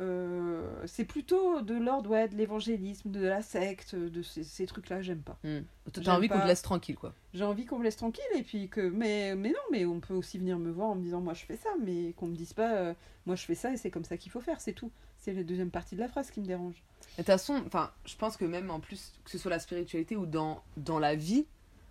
[0.00, 5.02] Euh, c'est plutôt de l'ordre ouais, de l'évangélisme, de la secte, de ces, ces trucs-là,
[5.02, 5.38] j'aime pas.
[5.44, 5.60] Hmm.
[5.92, 7.14] T'as envie qu'on te laisse tranquille, quoi.
[7.32, 8.80] J'ai envie qu'on me laisse tranquille et puis que.
[8.80, 11.44] Mais, mais non, mais on peut aussi venir me voir en me disant moi je
[11.44, 12.94] fais ça, mais qu'on me dise pas euh,
[13.26, 14.90] moi je fais ça et c'est comme ça qu'il faut faire, c'est tout.
[15.18, 16.74] C'est la deuxième partie de la phrase qui me dérange.
[16.74, 20.16] De toute façon, enfin, je pense que même en plus, que ce soit la spiritualité
[20.16, 21.46] ou dans, dans la vie,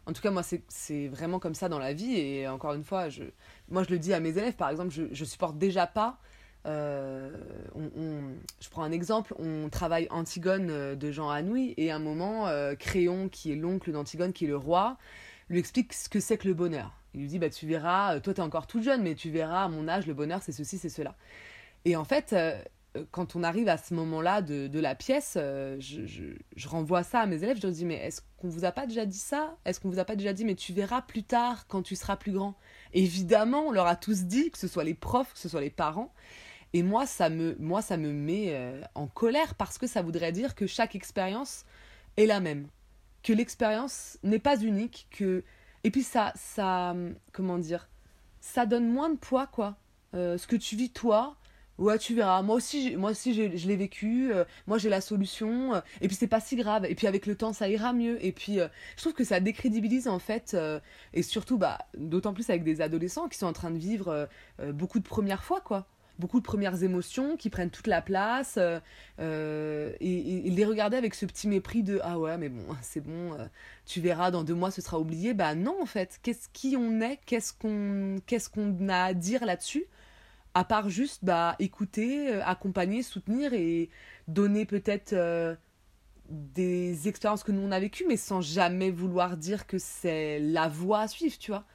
[0.06, 2.14] en tout cas, moi, c'est- c'est vraiment comme ça dans la vie.
[2.20, 3.24] Et encore une fois, je,
[3.70, 6.20] moi, je le dis à mes élèves, par exemple, je, je supporte déjà pas.
[6.66, 7.30] Euh,
[7.76, 8.22] on,
[8.61, 12.47] je prends un exemple, on travaille Antigone euh, de Jean Anouilh, et à un moment,
[12.47, 14.97] euh, Créon, qui est l'oncle d'Antigone, qui est le roi,
[15.49, 16.91] lui explique ce que c'est que le bonheur.
[17.14, 19.68] Il lui dit, bah, tu verras, toi, t'es encore toute jeune, mais tu verras, à
[19.68, 21.16] mon âge, le bonheur, c'est ceci, c'est cela.
[21.86, 22.36] Et en fait,
[23.11, 27.26] quand on arrive à ce moment-là de, la pièce, je, je- je renvoie ça à
[27.26, 29.57] mes élèves, je leur dis, mais est-ce qu'on vous a pas déjà dit ça?
[29.66, 32.16] Est-ce qu'on vous a pas déjà dit, mais tu verras plus tard, quand tu seras
[32.16, 32.55] plus grand?
[32.93, 35.70] Évidemment, on leur a tous dit, que ce soit les profs, que ce soit les
[35.70, 36.14] parents.
[36.74, 40.32] Et moi, ça me, moi, ça me met euh, en colère parce que ça voudrait
[40.32, 41.65] dire que chaque expérience
[42.17, 42.67] est la même.
[43.21, 45.07] Que l'expérience n'est pas unique.
[45.11, 45.43] Que...
[45.84, 46.95] Et puis ça, ça,
[47.32, 47.89] comment dire,
[48.41, 49.78] ça donne moins de poids, quoi.
[50.15, 51.38] Euh, ce que tu vis, toi,
[51.80, 52.43] Ouais, tu verras.
[52.43, 54.32] Moi aussi, moi aussi je l'ai vécu.
[54.32, 55.82] euh, moi, j'ai la solution.
[56.01, 56.86] et puis, c'est pas si grave.
[56.86, 58.24] Et puis, avec le temps, ça ira mieux.
[58.26, 60.55] Et puis, je trouve que ça décrédibilise, en fait.
[61.13, 64.30] et surtout, bah, d'autant plus avec des adolescents qui sont en train de vivre
[64.71, 65.88] beaucoup de premières fois, quoi.
[66.20, 68.55] Beaucoup de premières émotions qui prennent toute la place.
[68.57, 68.80] euh,
[69.20, 73.34] euh, et, les regarder avec ce petit mépris de Ah ouais, mais bon, c'est bon.
[73.34, 73.47] euh,
[73.86, 75.34] tu verras, dans deux mois, ce sera oublié.
[75.34, 76.20] Bah, non, en fait.
[76.22, 77.20] Qu'est-ce qui on est?
[77.26, 79.86] Qu'est-ce qu'on qu'est-ce qu'on a à dire là-dessus?
[80.53, 83.89] À part juste bah, écouter, accompagner, soutenir et
[84.28, 85.16] donner peut-être
[86.30, 90.68] des expériences que nous on a vécues, mais sans jamais vouloir dire que c'est la
[90.68, 91.66] voie à suivre, tu vois.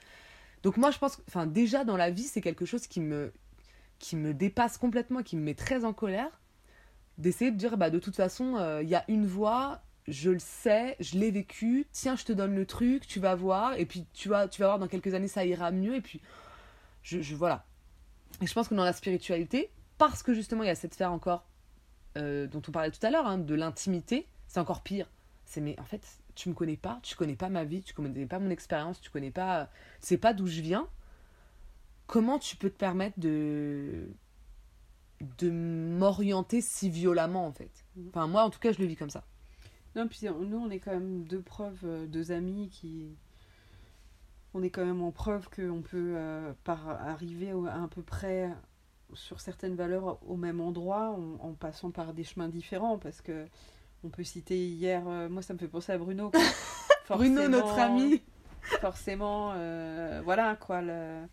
[0.63, 3.33] Donc moi je pense, enfin déjà dans la vie c'est quelque chose qui me
[3.99, 6.41] qui me dépasse complètement, qui me met très en colère,
[7.19, 10.39] d'essayer de dire bah de toute façon euh, il y a une voie, je le
[10.39, 14.07] sais, je l'ai vécu, tiens je te donne le truc, tu vas voir, et puis
[14.13, 16.21] tu vas tu vas voir dans quelques années ça ira mieux, et puis
[17.03, 17.65] je, je voilà.
[18.41, 21.13] Et je pense que dans la spiritualité, parce que justement il y a cette sphère
[21.13, 21.45] encore
[22.17, 25.09] euh, dont on parlait tout à l'heure, hein, de l'intimité, c'est encore pire.
[25.45, 26.03] C'est mais en fait,
[26.35, 29.11] tu me connais pas, tu connais pas ma vie, tu connais pas mon expérience, tu
[29.11, 29.69] connais pas,
[30.01, 30.89] c'est pas d'où je viens.
[32.09, 34.09] Comment tu peux te permettre de
[35.39, 37.85] de m'orienter si violemment en fait?
[38.09, 39.25] Enfin moi en tout cas je le vis comme ça.
[39.95, 43.17] Non, puis euh, nous, on est quand même deux preuves, euh, deux amis qui.
[44.55, 48.51] On est quand même en preuve qu'on peut euh, par arriver à, peu près
[49.13, 53.47] sur certaines valeurs au même endroit en, en passant par des chemins différents parce que
[54.05, 56.31] on peut citer hier euh, moi ça me fait penser à Bruno.
[57.11, 58.23] Bruno notre ami.
[58.81, 61.27] forcément euh, voilà quoi le-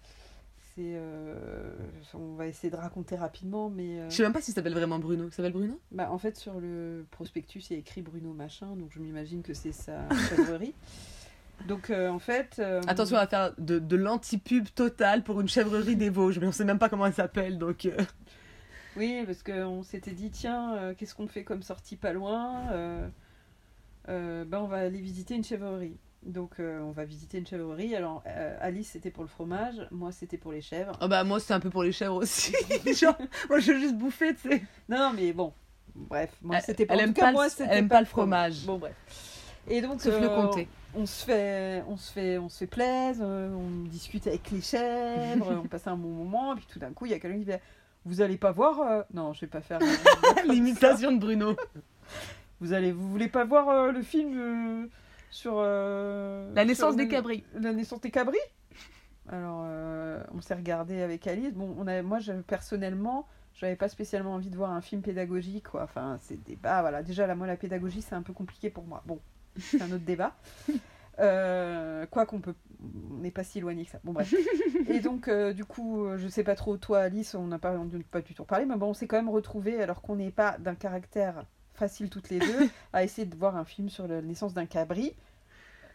[0.75, 1.73] c'est euh,
[2.13, 4.99] on va essayer de raconter rapidement mais euh, Je sais même pas s'il s'appelle vraiment
[4.99, 5.25] Bruno.
[5.27, 5.79] Il s'appelle Bruno?
[5.91, 9.41] bah, en fait, sur le prospectus, il y a écrit Bruno Machin, donc je m'imagine
[9.41, 10.73] que c'est sa chèvrerie.
[11.67, 12.57] donc, euh, en fait.
[12.59, 16.51] euh, Attention à faire de, de l'anti-pub totale pour une chèvrerie des Vosges, mais on
[16.51, 17.85] sait même pas comment elle s'appelle donc.
[17.85, 17.95] euh,
[18.97, 22.63] Oui, parce qu'on s'était dit, tiens, qu'est-ce qu'on fait comme sortie pas loin?
[24.07, 25.95] Bah, On va aller visiter une chèvrerie.
[26.25, 27.95] Donc, euh, on va visiter une chèvrerie.
[27.95, 30.97] Alors, euh, Alice, c'était pour le fromage, moi, c'était pour les chèvres.
[30.99, 32.51] Oh bah moi c'est un peu pour les chèvres aussi.
[32.99, 33.15] Genre,
[33.47, 34.63] moi je veux juste bouffer, tu sais.
[34.89, 35.53] Non, non, mais bon,
[35.93, 38.65] bref, moi, c'était pas elle aime cas, pas moi, c'était elle aime pas le fromage.
[38.65, 38.95] Bon, bref.
[39.67, 40.67] Et donc, Sauf le euh, comté.
[40.95, 45.61] on se fait on se fait on se fait plaisir on discute avec les chèvres
[45.63, 47.45] on passe un bon moment et puis tout d'un coup il y a quelqu'un qui
[47.45, 47.61] fait
[48.05, 49.79] vous allez pas voir non je vais pas faire
[50.47, 51.55] L'imitation de Bruno.
[52.59, 54.87] vous allez vous voulez pas voir le film
[55.29, 57.43] sur euh, La naissance sur des cabris.
[57.53, 58.37] la naissance des cabris?
[59.27, 61.53] Alors euh, on s'est regardé avec Alice.
[61.53, 65.69] Bon on a moi je, personnellement j'avais pas spécialement envie de voir un film pédagogique
[65.69, 65.83] quoi.
[65.83, 67.01] Enfin c'est débat voilà.
[67.01, 69.03] Déjà là moi la pédagogie c'est un peu compliqué pour moi.
[69.05, 69.19] Bon
[69.57, 70.35] c'est un autre débat.
[71.17, 74.01] Euh, quoi qu'on peut on n'est pas si éloigné que ça.
[74.03, 74.35] Bon bref.
[74.89, 77.85] Et donc euh, du coup je sais pas trop toi Alice on n'a pas, on
[77.85, 80.29] n'a pas du tout parlé mais bon on s'est quand même retrouvés alors qu'on n'est
[80.29, 81.45] pas d'un caractère
[81.75, 85.15] facile toutes les deux à essayer de voir un film sur la naissance d'un cabri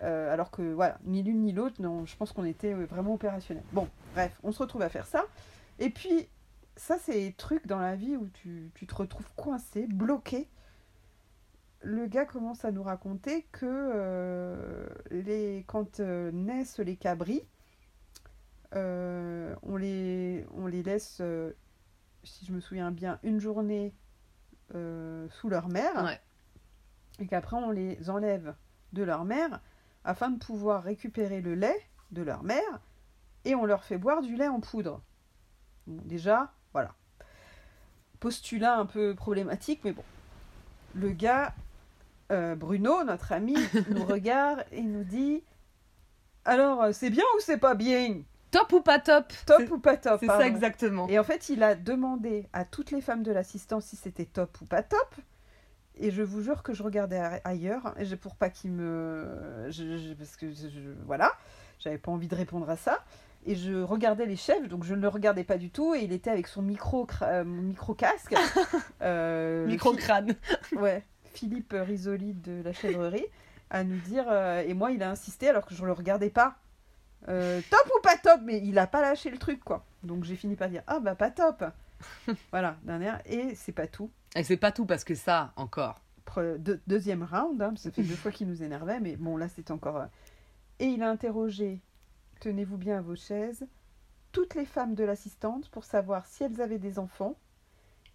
[0.03, 3.65] euh, alors que voilà, ni l'une ni l'autre, non, je pense qu'on était vraiment opérationnels.
[3.73, 5.27] Bon, bref, on se retrouve à faire ça.
[5.79, 6.27] Et puis,
[6.77, 10.49] ça, c'est des trucs dans la vie où tu, tu te retrouves coincé, bloqué.
[11.83, 17.43] Le gars commence à nous raconter que euh, les, quand euh, naissent les cabris,
[18.73, 21.21] on, les, on les laisse
[22.23, 23.93] si je me souviens bien, une journée
[24.75, 26.05] euh, sous leur mère.
[26.05, 26.21] Ouais.
[27.19, 28.55] Et qu'après, on les enlève
[28.93, 29.61] de leur mère
[30.05, 32.81] afin de pouvoir récupérer le lait de leur mère
[33.45, 35.03] et on leur fait boire du lait en poudre.
[35.87, 36.95] Bon, déjà, voilà.
[38.19, 40.05] Postulat un peu problématique, mais bon.
[40.95, 41.55] Le gars,
[42.33, 43.57] euh, Bruno, notre ami,
[43.91, 45.43] nous regarde et nous dit
[46.45, 48.23] Alors, euh, c'est bien ou c'est pas bien?
[48.51, 51.07] Top ou pas top Top ou pas top C'est ça exactement.
[51.09, 54.61] Et en fait, il a demandé à toutes les femmes de l'assistance si c'était top
[54.61, 55.15] ou pas top.
[55.97, 59.67] Et je vous jure que je regardais ailleurs, je- pour pas qu'il me.
[59.69, 61.33] je- je- parce que je, voilà,
[61.79, 63.05] j'avais pas envie de répondre à ça.
[63.47, 65.95] Et je regardais les chefs, donc je ne le regardais pas du tout.
[65.95, 68.35] Et il était avec son micro, euh, micro casque.
[69.03, 70.35] Euh, Micro crâne.
[70.77, 73.25] ouais, Philippe Risoli de la chèvrerie,
[73.71, 74.25] à nous dire.
[74.29, 76.57] euh, et moi, il a insisté alors que je le regardais pas.
[77.29, 79.85] Euh, top ou pas top Mais il a pas lâché le truc, quoi.
[80.03, 81.65] Donc j'ai fini par dire Ah bah pas top
[82.51, 83.21] Voilà, dernière.
[83.27, 84.11] Et c'est pas tout.
[84.35, 86.01] Et c'est pas tout parce que ça, encore.
[86.27, 89.71] Pre- deuxième round, hein, ça fait deux fois qu'il nous énervait, mais bon, là c'est
[89.71, 89.97] encore.
[89.97, 90.07] euh,
[90.79, 91.81] Et il a interrogé,
[92.41, 93.67] tenez-vous bien à vos chaises,
[94.33, 97.35] toutes les femmes de l'assistante pour savoir si elles avaient des enfants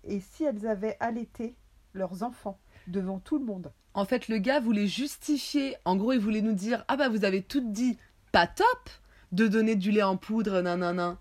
[0.06, 1.56] et si elles avaient allaité
[1.94, 3.72] leurs enfants devant tout le monde.
[3.94, 5.76] En fait, le gars voulait justifier.
[5.86, 7.98] En gros, il voulait nous dire Ah bah, vous avez toutes dit
[8.36, 8.90] pas top
[9.32, 11.18] de donner du lait en poudre, nanana.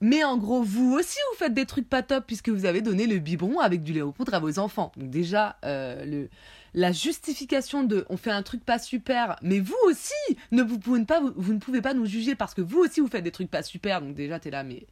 [0.00, 3.06] Mais en gros, vous aussi, vous faites des trucs pas top puisque vous avez donné
[3.06, 4.90] le biberon avec du lait en poudre à vos enfants.
[4.96, 6.28] Donc, déjà, euh, le,
[6.74, 10.12] la justification de on fait un truc pas super, mais vous aussi,
[10.50, 13.06] ne vous, pouvez pas, vous, ne pouvez pas nous juger parce que vous aussi, vous
[13.06, 14.00] faites des trucs pas super.
[14.00, 14.84] Donc, déjà, t'es là, mais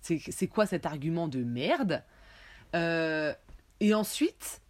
[0.00, 2.02] c'est c'est quoi cet argument de merde?
[2.74, 3.34] Euh,
[3.80, 4.62] Et ensuite,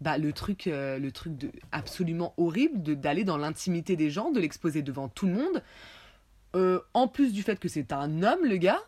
[0.00, 4.30] bah, le truc, euh, le truc de, absolument horrible de- d'aller dans l'intimité des gens,
[4.30, 5.62] de l'exposer devant tout le monde.
[6.56, 8.80] Euh, en plus du fait que c'est un homme, le gars,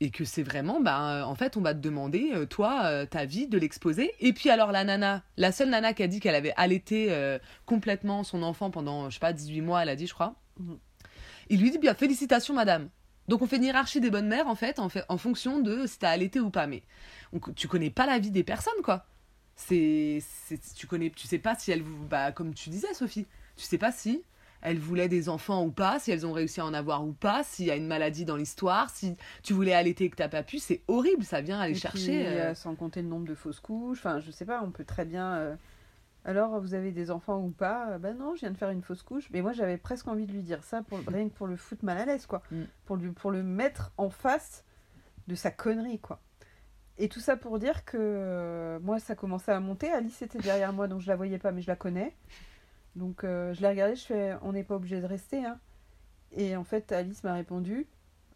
[0.00, 3.24] et que c'est vraiment, bah, euh, en fait, on va te demander, toi, euh, ta
[3.24, 4.12] vie, de l'exposer.
[4.20, 8.24] Et puis alors, la nana, la seule nana qui a dit qu'elle avait allaité complètement
[8.24, 10.34] son enfant pendant, je sais pas, 18 mois, elle a dit, je crois.
[10.58, 10.78] Mhm.
[11.48, 12.88] Il lui dit, bien, félicitations, madame.
[13.28, 15.86] Donc on fait une hiérarchie des bonnes mères, en fait, en, fait, en fonction de
[15.86, 16.66] si t'as allaité ou pas.
[16.66, 16.82] Mais
[17.32, 19.06] donc, tu connais pas la vie des personnes, quoi
[19.56, 20.22] c'est
[20.76, 23.26] tu connais tu sais pas si vous bah comme tu disais Sophie
[23.56, 24.22] tu sais pas si
[24.62, 27.42] elles voulaient des enfants ou pas si elles ont réussi à en avoir ou pas
[27.42, 30.42] s'il y a une maladie dans l'histoire si tu voulais allaiter et que t'as pas
[30.42, 33.26] pu c'est horrible ça vient aller Et chercher puis, euh, euh, sans compter le nombre
[33.26, 33.98] de fausses couches.
[33.98, 35.34] Enfin, je sais pas, on peut très bien.
[35.36, 35.56] euh,
[36.24, 39.02] Alors, vous avez des enfants ou pas Ben non, je viens de faire une fausse
[39.02, 39.28] couche.
[39.32, 41.84] Mais moi, j'avais presque envie de lui dire ça, pour, rien que pour le foutre
[41.84, 42.42] mal à l'aise, quoi.
[42.50, 42.62] Mm.
[42.84, 44.64] Pour, lui, pour le mettre en face
[45.28, 46.20] de sa connerie, quoi.
[46.98, 49.90] Et tout ça pour dire que euh, moi, ça commençait à monter.
[49.90, 52.16] Alice était derrière moi, donc je la voyais pas, mais je la connais.
[52.94, 55.58] Donc, euh, je l'ai regardée, je fais On n'est pas obligé de rester, hein.
[56.32, 57.86] Et en fait, Alice m'a répondu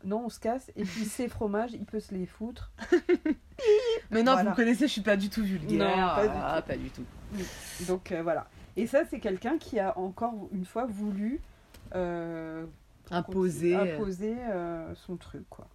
[0.04, 0.70] Non, on se casse.
[0.76, 2.70] Et puis, ces fromages, il peut se les foutre.
[4.10, 4.50] mais non voilà.
[4.50, 7.04] vous connaissez je suis pas du tout vulgaire Non, pas du Ah, pas du tout
[7.86, 8.46] Donc euh, voilà.
[8.76, 11.40] Et ça, c'est quelqu'un qui a encore une fois voulu
[13.10, 14.36] imposer imposer
[15.06, 15.66] son truc, quoi.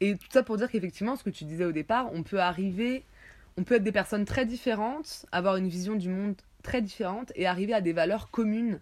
[0.00, 3.04] Et tout ça pour dire qu'effectivement, ce que tu disais au départ, on peut arriver,
[3.56, 7.46] on peut être des personnes très différentes, avoir une vision du monde très différente et
[7.46, 8.80] arriver à des valeurs communes.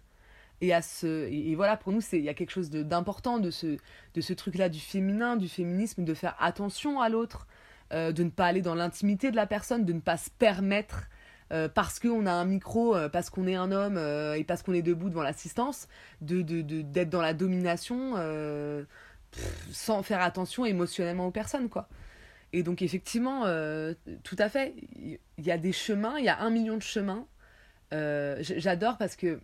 [0.61, 3.77] Et, à ce, et, voilà, pour nous, il y a quelque chose d'important de ce,
[4.13, 7.45] de ce truc-là du féminin, du féminisme, de faire attention à l'autre,
[7.93, 11.03] euh, de ne pas aller dans l'intimité de la personne, de ne pas se permettre,
[11.51, 13.97] euh, parce qu'on a un micro, euh, parce qu'on est un homme
[14.35, 15.87] et parce qu'on est debout devant l'assistance,
[16.21, 18.15] de, de, de- d'être dans la domination.
[19.71, 21.89] Sans faire attention émotionnellement aux personnes, quoi.
[22.55, 26.39] Et donc, effectivement, euh, tout à fait, il y a des chemins, il y a
[26.39, 27.27] un million de chemins.
[27.93, 29.41] Euh, J'adore parce que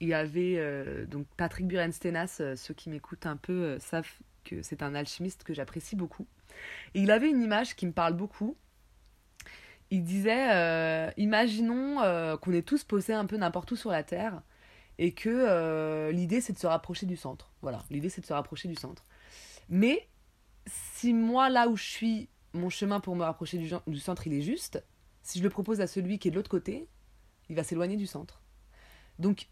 [0.00, 4.10] il y avait euh, donc Patrick Burenstenas, ceux qui m'écoutent un peu savent
[4.44, 6.26] que c'est un alchimiste que j'apprécie beaucoup.
[6.92, 8.58] Il avait une image qui me parle beaucoup.
[9.90, 11.96] Il disait, imaginons
[12.42, 14.42] qu'on est tous posés un peu n'importe où sur la Terre
[14.98, 17.52] et que l'idée c'est de se rapprocher du centre.
[17.62, 19.04] Voilà, l'idée c'est de se rapprocher du centre.
[19.70, 20.08] Mais
[20.66, 24.42] si moi, là où je suis, mon chemin pour me rapprocher du, centre, il est
[24.42, 24.84] juste,
[25.22, 26.88] si je le propose à celui qui est de l'autre côté,
[27.48, 28.42] il va s'éloigner du centre.
[29.18, 29.48] Donc,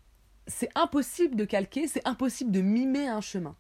[0.47, 3.57] c'est impossible de calquer, c'est impossible de mimer un chemin.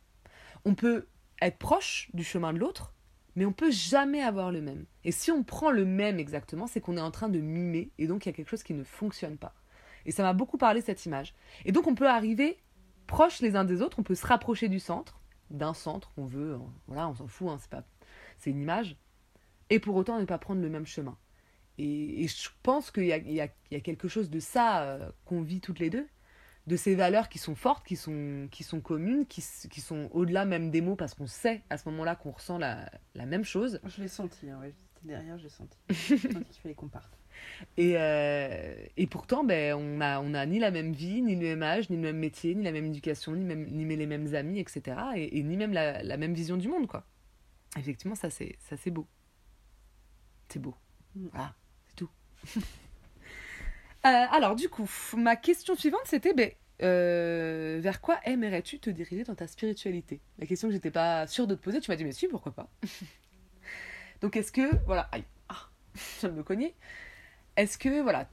[0.64, 1.06] On peut
[1.40, 2.92] être proche du chemin de l'autre,
[3.36, 4.86] mais on peut jamais avoir le même.
[5.04, 8.06] Et si on prend le même exactement, c'est qu'on est en train de mimer, et
[8.06, 9.54] donc il y a quelque chose qui ne fonctionne pas.
[10.06, 11.34] Et ça m'a beaucoup parlé cette image.
[11.64, 12.58] Et donc on peut arriver
[13.06, 15.17] proches les uns des autres, on peut se rapprocher du centre,
[15.50, 16.72] d'un centre qu'on veut, hein.
[16.86, 17.84] voilà, on s'en fout, hein, c'est pas,
[18.38, 18.96] c'est une image,
[19.70, 21.16] et pour autant ne pas prendre le même chemin.
[21.78, 24.30] Et, et je pense qu'il y a, il y a- il y a quelque chose
[24.30, 26.06] de ça euh, qu'on vit toutes les deux,
[26.66, 30.44] de ces valeurs qui sont fortes, qui sont, qui sont communes, qui, qui sont au-delà
[30.44, 33.80] même des mots, parce qu'on sait à ce moment-là qu'on ressent la, la, même chose.
[33.84, 34.74] Je l'ai senti, hein, ouais.
[34.76, 35.78] j'étais derrière, j'ai senti.
[35.88, 37.17] j'ai senti qu'il fallait qu'on parte.
[37.76, 41.42] Et, euh, et pourtant, ben, on n'a on a ni la même vie, ni le
[41.42, 44.34] même âge, ni le même métier, ni la même éducation, ni, même, ni les mêmes
[44.34, 44.96] amis, etc.
[45.16, 47.04] Et, et ni même la, la, même vision du monde, quoi.
[47.76, 49.06] Effectivement, ça c'est beau.
[50.48, 50.74] C'est beau.
[51.14, 51.28] Mm.
[51.32, 51.54] Voilà,
[51.86, 52.10] c'est tout.
[52.56, 52.60] euh,
[54.02, 56.50] alors, du coup, ma question suivante, c'était ben,
[56.82, 60.20] euh, vers quoi aimerais-tu te diriger dans ta spiritualité?
[60.38, 62.52] La question que j'étais pas sûre de te poser, tu m'as dit, mais si, pourquoi
[62.52, 62.68] pas?
[64.20, 66.74] Donc, est-ce que, voilà, aïe, ah, je viens de me cogner.
[67.58, 68.30] Est-ce que, voilà,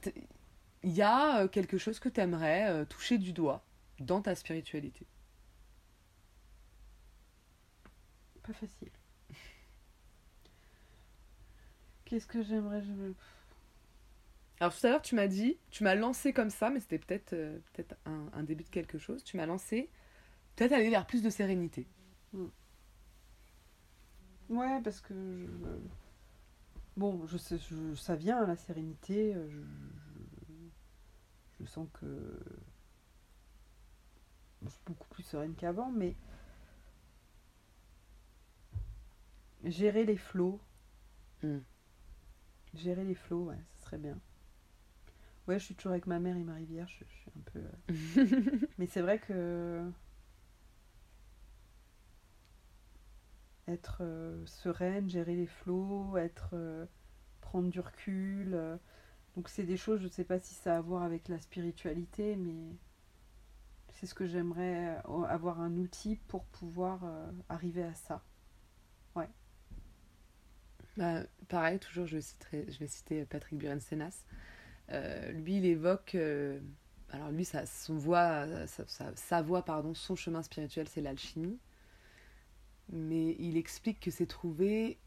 [0.84, 3.64] il y a euh, quelque chose que tu aimerais euh, toucher du doigt
[3.98, 5.04] dans ta spiritualité?
[8.44, 8.92] Pas facile.
[12.04, 13.12] Qu'est-ce que j'aimerais je...
[14.60, 17.32] Alors tout à l'heure, tu m'as dit, tu m'as lancé comme ça, mais c'était peut-être
[17.32, 19.24] euh, peut-être un, un, début de quelque chose.
[19.24, 19.90] Tu m'as lancé,
[20.54, 21.88] peut-être aller vers plus de sérénité.
[22.32, 22.46] Mm.
[24.50, 26.05] Ouais, parce que je,
[26.96, 29.34] Bon, je sais, je, ça vient, la sérénité.
[29.34, 30.54] Euh, je, je,
[31.60, 32.40] je, sens que
[34.62, 36.16] je suis beaucoup plus sereine qu'avant, mais
[39.64, 40.60] gérer les flots.
[41.42, 41.58] Mm.
[42.74, 44.18] Gérer les flots, ouais, ce serait bien.
[45.48, 47.60] Ouais, je suis toujours avec ma mère et ma rivière, je, je suis un peu.
[47.60, 48.66] Euh...
[48.78, 49.90] mais c'est vrai que.
[53.68, 56.86] Être euh, sereine, gérer les flots, être euh,
[57.40, 58.54] prendre du recul.
[58.54, 58.76] Euh.
[59.34, 61.38] donc c'est des choses, je ne sais pas si ça a à voir avec la
[61.40, 62.76] spiritualité, mais
[63.94, 64.98] c'est ce que j'aimerais
[65.28, 67.00] avoir un outil pour pouvoir
[67.48, 68.22] arriver à ça.
[69.14, 69.28] Ouais.
[70.98, 74.24] Bah, pareil, toujours je, je vais citer Patrick Buren-Senas.
[75.32, 76.14] lui, il évoque
[77.10, 81.58] alors lui, son voix, sa, voix, pardon, son chemin spirituel, c'est l'alchimie
[82.90, 84.98] mais il explique que c'est trouver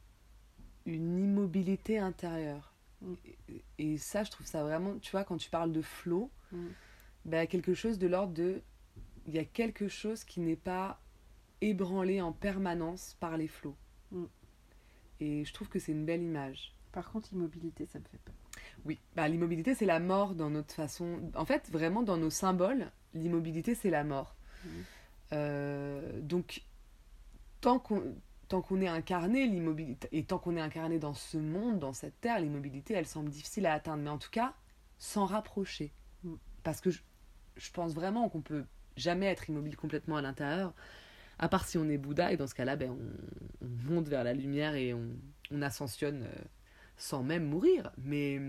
[0.85, 2.73] une immobilité intérieure.
[3.01, 3.13] Mm.
[3.49, 6.67] Et, et, ça, je trouve ça vraiment, tu vois, quand tu parles de flow, mm.
[7.25, 8.61] bah, quelque chose de l'ordre de,
[9.27, 10.99] il y a quelque chose qui n'est pas
[11.61, 13.77] ébranlé en permanence par les flots.
[14.11, 14.25] Mm.
[15.21, 16.75] Et je trouve que c'est une belle image.
[16.91, 18.35] Par contre, immobilité, ça me fait peur.
[18.85, 21.31] Oui, bah, l'immobilité, c'est la mort dans notre façon.
[21.35, 24.35] En fait, vraiment, dans nos symboles, l'immobilité, c'est la mort.
[25.33, 26.63] Euh, donc,
[27.61, 28.15] tant qu'on
[28.49, 32.19] tant qu'on est incarné, l'immobilité, et tant qu'on est incarné dans ce monde, dans cette
[32.19, 34.03] terre, l'immobilité, elle semble difficile à atteindre.
[34.03, 34.55] Mais en tout cas,
[34.97, 35.93] s'en rapprocher.
[36.23, 36.33] Mm.
[36.63, 37.01] Parce que je,
[37.55, 38.65] je pense vraiment qu'on peut
[38.97, 40.73] jamais être immobile complètement à l'intérieur,
[41.37, 44.23] à part si on est Bouddha, et dans ce cas-là, ben, on, on, monte vers
[44.23, 45.07] la lumière et on,
[45.51, 46.43] on ascensionne euh,
[46.97, 47.91] sans même mourir.
[47.99, 48.41] Mais,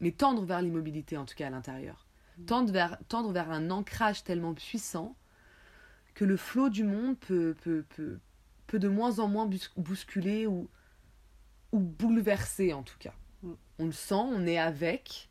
[0.00, 2.06] mais tendre vers l'immobilité, en tout cas à l'intérieur.
[2.36, 2.44] Mm.
[2.44, 5.16] Tendre vers, tendre vers un ancrage tellement puissant
[6.14, 8.18] que le flot du monde peut, peut, peut,
[8.66, 10.68] peut de moins en moins bousculer ou,
[11.72, 13.14] ou bouleverser en tout cas.
[13.42, 13.52] Mm.
[13.80, 15.28] On le sent, on est avec,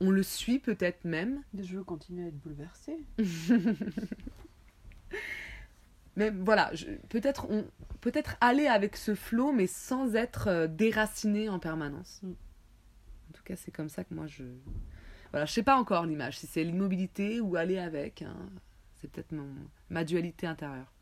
[0.00, 1.42] on le suit peut-être même.
[1.58, 2.98] Je veux continuer à être bouleversé.
[6.16, 6.70] mais voilà,
[7.08, 7.48] peut-être
[8.00, 12.20] peut aller avec ce flot, mais sans être euh, déraciné en permanence.
[12.22, 12.30] Mm.
[12.30, 14.44] En tout cas, c'est comme ça que moi je.
[15.30, 18.20] Voilà, je sais pas encore l'image, si c'est l'immobilité ou aller avec.
[18.20, 18.36] Hein.
[19.02, 19.52] C'est peut-être mon...
[19.90, 20.92] ma dualité intérieure.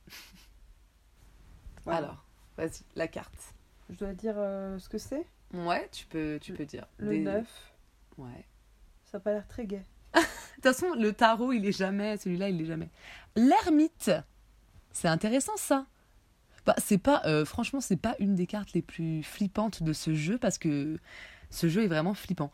[1.86, 2.24] Alors,
[2.57, 3.55] vas-y, la carte.
[3.90, 5.26] Je dois dire euh, ce que c'est?
[5.53, 6.86] Ouais, tu peux, tu peux dire.
[6.96, 7.20] Le Des...
[7.20, 7.72] 9.
[8.16, 8.46] Ouais.
[9.05, 9.84] Ça n'a pas l'air très gai.
[10.14, 10.20] De
[10.55, 12.16] toute façon, le tarot, il est jamais.
[12.16, 12.88] Celui-là, il est jamais.
[13.36, 14.11] L'ermite.
[14.92, 15.86] C'est intéressant, ça.
[16.64, 17.20] Bah, c'est pas.
[17.26, 20.98] Euh, franchement, c'est pas une des cartes les plus flippantes de ce jeu parce que
[21.51, 22.51] ce jeu est vraiment flippant.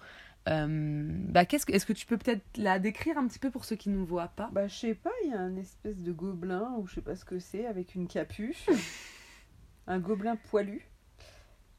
[0.48, 3.64] Euh, bah, qu'est-ce que, est-ce que tu peux peut-être la décrire un petit peu pour
[3.64, 4.48] ceux qui ne voient pas?
[4.52, 7.16] Bah, je sais pas, il y a un espèce de gobelin, ou je sais pas
[7.16, 8.66] ce que c'est, avec une capuche.
[9.86, 10.88] un gobelin poilu,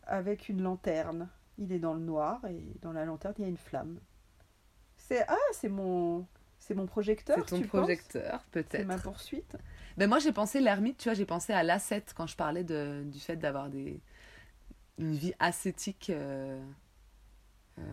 [0.03, 1.30] avec une lanterne.
[1.57, 3.99] Il est dans le noir, et dans la lanterne, il y a une flamme.
[4.97, 5.26] C'est.
[5.28, 6.26] Ah, c'est mon.
[6.59, 7.38] C'est mon projecteur.
[7.47, 8.72] C'est ton projecteur, peut-être.
[8.72, 9.55] C'est ma poursuite.
[9.95, 13.03] Ben moi, j'ai pensé l'ermite, tu vois, j'ai pensé à l'ascète quand je parlais de,
[13.05, 14.01] du fait d'avoir des,
[14.97, 16.09] une vie ascétique.
[16.09, 16.65] Euh euh,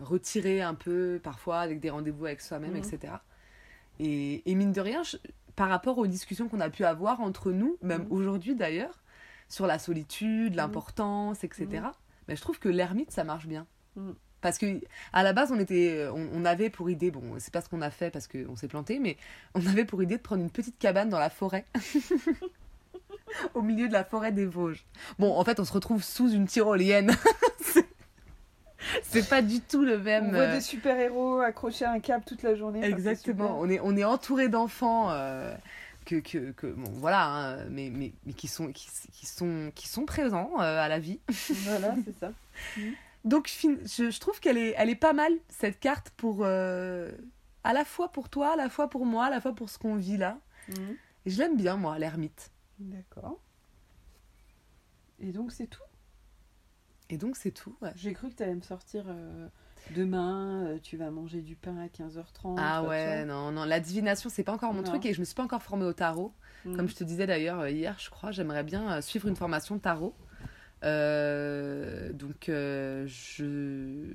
[0.01, 2.77] retiré un peu, parfois avec des rendez-vous avec soi-même, mmh.
[2.77, 3.13] etc.
[3.99, 5.17] Et, et, mine de rien, je,
[5.55, 8.11] par rapport aux discussions qu'on a pu avoir entre nous, même mmh.
[8.11, 9.01] aujourd'hui d'ailleurs,
[9.47, 10.57] sur la solitude, mmh.
[10.57, 11.83] l'importance, etc.,
[12.27, 13.67] mais je trouve que l'ermite, ça marche bien.
[14.41, 14.81] Parce que
[15.13, 17.81] à la base, on était, on, on avait pour idée, bon, c'est pas ce qu'on
[17.81, 19.17] a fait parce qu'on s'est planté, mais
[19.53, 21.65] on avait pour idée de prendre une petite cabane dans la forêt.
[23.53, 24.85] au milieu de la forêt des Vosges.
[25.19, 27.15] Bon, en fait, on se retrouve sous une tyrolienne.
[29.03, 30.27] c'est pas du tout le même.
[30.27, 32.79] On voit euh, des super-héros accrochés à un câble toute la journée.
[32.79, 33.57] enfin, Exactement.
[33.59, 35.53] On est, on est entouré d'enfants euh,
[36.05, 39.87] que, que, que bon voilà, hein, mais, mais, mais qui sont qui, qui sont qui
[39.87, 41.19] sont présents euh, à la vie.
[41.63, 42.31] Voilà, c'est ça.
[43.25, 47.11] Donc fin- je, je trouve qu'elle est elle est pas mal cette carte pour euh,
[47.63, 49.79] à la fois pour toi, à la fois pour moi, à la fois pour ce
[49.79, 50.37] qu'on vit là.
[51.25, 52.51] Et je l'aime bien moi, l'ermite.
[52.77, 53.39] D'accord.
[55.19, 55.81] Et donc c'est tout?
[57.09, 57.75] Et donc c'est tout.
[57.81, 57.91] ouais.
[57.95, 59.47] J'ai cru que tu allais me sortir euh,
[59.95, 62.55] demain, euh, tu vas manger du pain à 15h30.
[62.57, 64.87] Ah enfin, ouais, non, non, la divination, c'est pas encore mon Non.
[64.89, 66.33] truc et je me suis pas encore formée au tarot.
[66.65, 66.75] Mhm.
[66.75, 69.77] Comme je te disais d'ailleurs euh, hier, je crois, j'aimerais bien euh, suivre une formation
[69.77, 70.15] tarot.
[70.83, 74.05] Euh, donc, euh, je...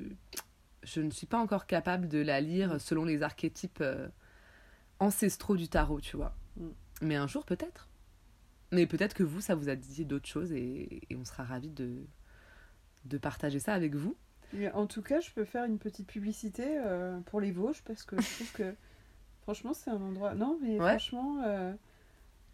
[0.82, 4.08] je ne suis pas encore capable de la lire selon les archétypes euh,
[4.98, 6.34] ancestraux du tarot, tu vois.
[6.56, 6.68] Mm.
[7.02, 7.88] Mais un jour, peut-être.
[8.72, 11.70] Mais peut-être que vous, ça vous a dit d'autres choses et, et on sera ravis
[11.70, 12.04] de,
[13.04, 14.14] de partager ça avec vous.
[14.52, 18.02] Mais En tout cas, je peux faire une petite publicité euh, pour les Vosges parce
[18.02, 18.74] que je trouve que
[19.42, 20.34] franchement, c'est un endroit.
[20.34, 20.88] Non, mais Ouais.
[20.90, 21.72] franchement, euh,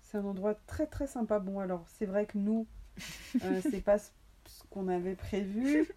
[0.02, 1.38] c'est un endroit très très sympa.
[1.38, 2.66] Bon, alors c'est vrai que nous,
[3.44, 4.10] euh, c'est pas ce
[4.70, 5.88] qu'on avait prévu,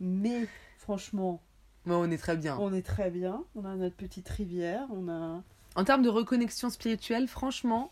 [0.00, 0.46] mais
[0.76, 1.40] franchement,
[1.86, 2.56] on est très bien.
[2.60, 3.42] on est très bien.
[3.54, 5.42] On a notre petite rivière, on a.
[5.74, 7.90] En termes de reconnexion spirituelle, franchement,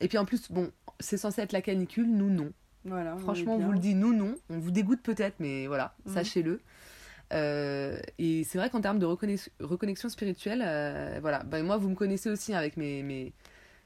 [0.00, 0.70] et puis en plus, bon,
[1.00, 2.52] c'est censé être la canicule, nous non.
[2.84, 3.16] Voilà.
[3.18, 4.34] Franchement, on vous le dit, nous non.
[4.50, 6.14] On vous dégoûte peut-être, mais voilà, Mhm.
[6.14, 6.60] sachez-le.
[7.32, 11.88] Euh, et c'est vrai qu'en termes de reconnex- reconnexion spirituelle, euh, voilà, ben, moi vous
[11.88, 13.32] me connaissez aussi hein, avec mes, mes,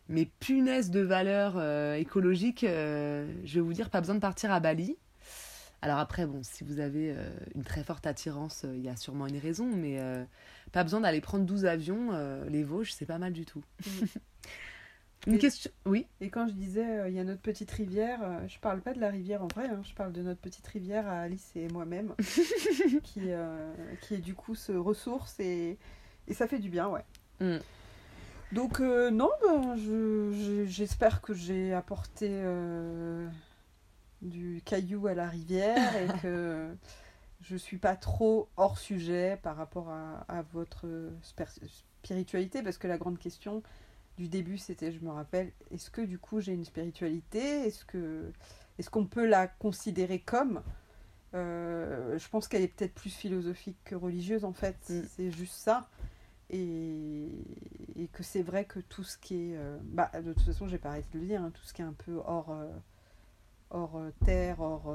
[0.08, 2.64] mes punaises de valeurs euh, écologiques.
[2.66, 4.96] je vais vous dire, pas besoin de partir à Bali.
[5.82, 7.14] Alors après, bon, si vous avez
[7.54, 10.00] une très forte attirance, il y a sûrement une raison, mais
[10.72, 12.10] pas besoin d'aller prendre 12 avions.
[12.48, 13.62] les Vosges, c'est pas mal du tout.
[13.86, 14.06] Mhm.
[15.26, 18.20] une Et- question Oui Et quand je disais, euh, il y a notre petite rivière,
[18.22, 20.66] euh, je parle pas de la rivière en vrai, hein, je parle de notre petite
[20.66, 22.14] rivière à Alice et moi-même,
[23.02, 25.78] qui, euh, qui est du coup se ressource et,
[26.28, 27.04] et ça fait du bien, ouais.
[27.40, 27.58] Mm.
[28.52, 32.30] Donc euh, non, ben, je- je- j'espère que j'ai apporté
[34.22, 36.68] du caillou à la rivière et que
[37.40, 40.86] je suis pas trop hors sujet par rapport à, à votre
[42.02, 43.62] spiritualité, parce que la grande question
[44.16, 47.66] du début, c'était, je me rappelle, est-ce que du coup j'ai une spiritualité?
[47.66, 48.32] Est-ce que
[48.78, 50.62] est-ce qu'on peut la considérer comme?
[51.34, 54.76] Euh, Je pense qu'elle est peut-être plus philosophique que religieuse en fait.
[54.88, 55.02] Mm.
[55.08, 55.88] C'est juste ça.
[56.48, 57.28] Et,
[57.96, 60.78] et que c'est vrai que tout ce qui est, euh, bah, de toute façon, j'ai
[60.78, 62.70] pas arrêté de le dire, hein, tout ce qui est un peu hors, euh,
[63.70, 64.94] hors terre, hors,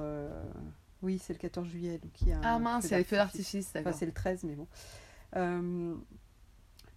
[1.02, 2.40] oui, c'est le 14 juillet, donc il y a.
[2.44, 3.68] Ah mince, les feux d'artifice.
[3.70, 4.00] Enfin, d'accord.
[4.00, 4.68] c'est le 13, mais bon.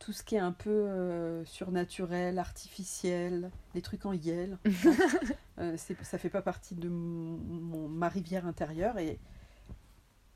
[0.05, 4.59] Euh, tout ce qui est un peu euh, surnaturel, artificiel, les trucs en yel,
[5.59, 8.98] euh, c'est- ça fait pas partie de mon, mon- ma rivière intérieure.
[8.98, 9.18] Et...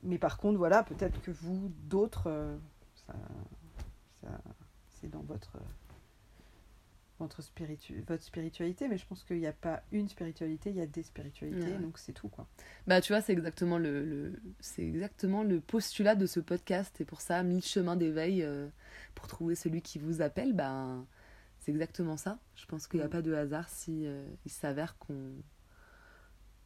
[0.02, 2.56] Mais par contre, voilà, peut-être que vous, d'autres, euh,
[3.06, 3.14] ça,
[4.22, 4.40] ça-
[5.00, 5.52] c'est dans votre,
[7.18, 8.88] votre, spiritu- votre spiritualité.
[8.88, 11.78] Mais je pense qu'il n'y a pas une spiritualité, il y a des spiritualités, Ouais.
[11.78, 12.28] donc c'est tout.
[12.28, 12.46] quoi.
[12.86, 17.00] Bah, tu vois, c'est exactement le, le- c'est exactement le postulat de ce podcast.
[17.00, 18.68] Et pour ça, mille chemins d'éveil euh,
[19.14, 21.06] pour trouver celui qui vous appelle, ben,
[21.60, 22.38] c'est exactement ça.
[22.54, 23.10] Je pense qu'il n'y a Mm.
[23.10, 25.32] pas de hasard si euh, il s'avère qu'on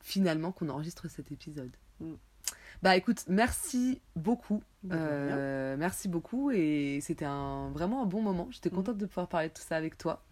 [0.00, 1.70] finalement qu'on enregistre cet épisode.
[2.00, 2.14] Mm.
[2.80, 4.62] Bah écoute, merci beaucoup.
[4.90, 8.48] Euh, merci beaucoup et c'était un, vraiment un bon moment.
[8.50, 8.74] J'étais Mm.
[8.74, 10.24] contente de pouvoir parler de tout ça avec toi.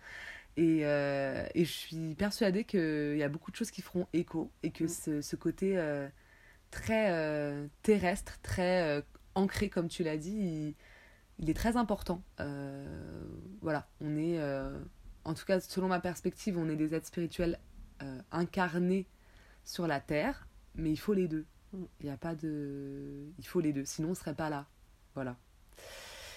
[0.56, 4.50] Et, euh, et je suis persuadée qu'il y a beaucoup de choses qui feront écho
[4.62, 4.88] et que Mm.
[4.88, 6.08] ce, ce côté euh,
[6.70, 10.74] très terrestre, très ancré, comme tu l'as dit, il,
[11.38, 12.22] il est très important.
[13.60, 14.38] Voilà, on est,
[15.24, 17.58] en tout cas, selon ma perspective, on est des êtres spirituels
[18.32, 19.06] incarnés
[19.64, 21.46] sur la terre, mais il faut les deux.
[21.72, 23.26] Il n'y a pas de.
[23.38, 24.66] Il faut les deux, sinon on ne serait pas là.
[25.14, 25.36] Voilà.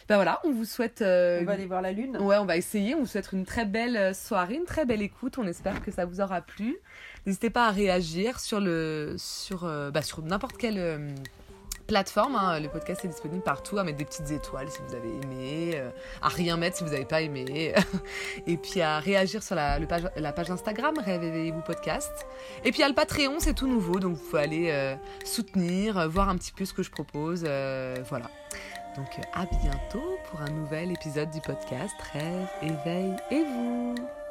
[0.10, 1.02] Ben voilà, on vous souhaite.
[1.02, 2.18] euh, On va aller voir la lune.
[2.18, 2.94] Ouais, on va essayer.
[2.94, 5.38] On vous souhaite une très belle euh, soirée, une très belle écoute.
[5.38, 6.78] On espère que ça vous aura plu.
[7.26, 11.10] N'hésitez pas à réagir sur le sur euh, bah, sur n'importe euh,
[11.86, 12.36] plateforme.
[12.36, 12.60] hein.
[12.60, 13.78] Le podcast est disponible partout.
[13.78, 15.90] À mettre des petites étoiles si vous avez aimé, euh,
[16.22, 17.74] à rien mettre si vous n'avez pas aimé,
[18.48, 22.12] et puis à réagir sur la, page, la page Instagram Réveillez-vous podcast.
[22.64, 26.08] Et puis a le Patreon, c'est tout nouveau, donc vous pouvez aller euh, soutenir, euh,
[26.08, 27.44] voir un petit peu ce que je propose.
[27.44, 28.30] voilà.
[28.96, 34.23] Donc à bientôt pour un nouvel épisode du podcast Rêve, éveil et vous.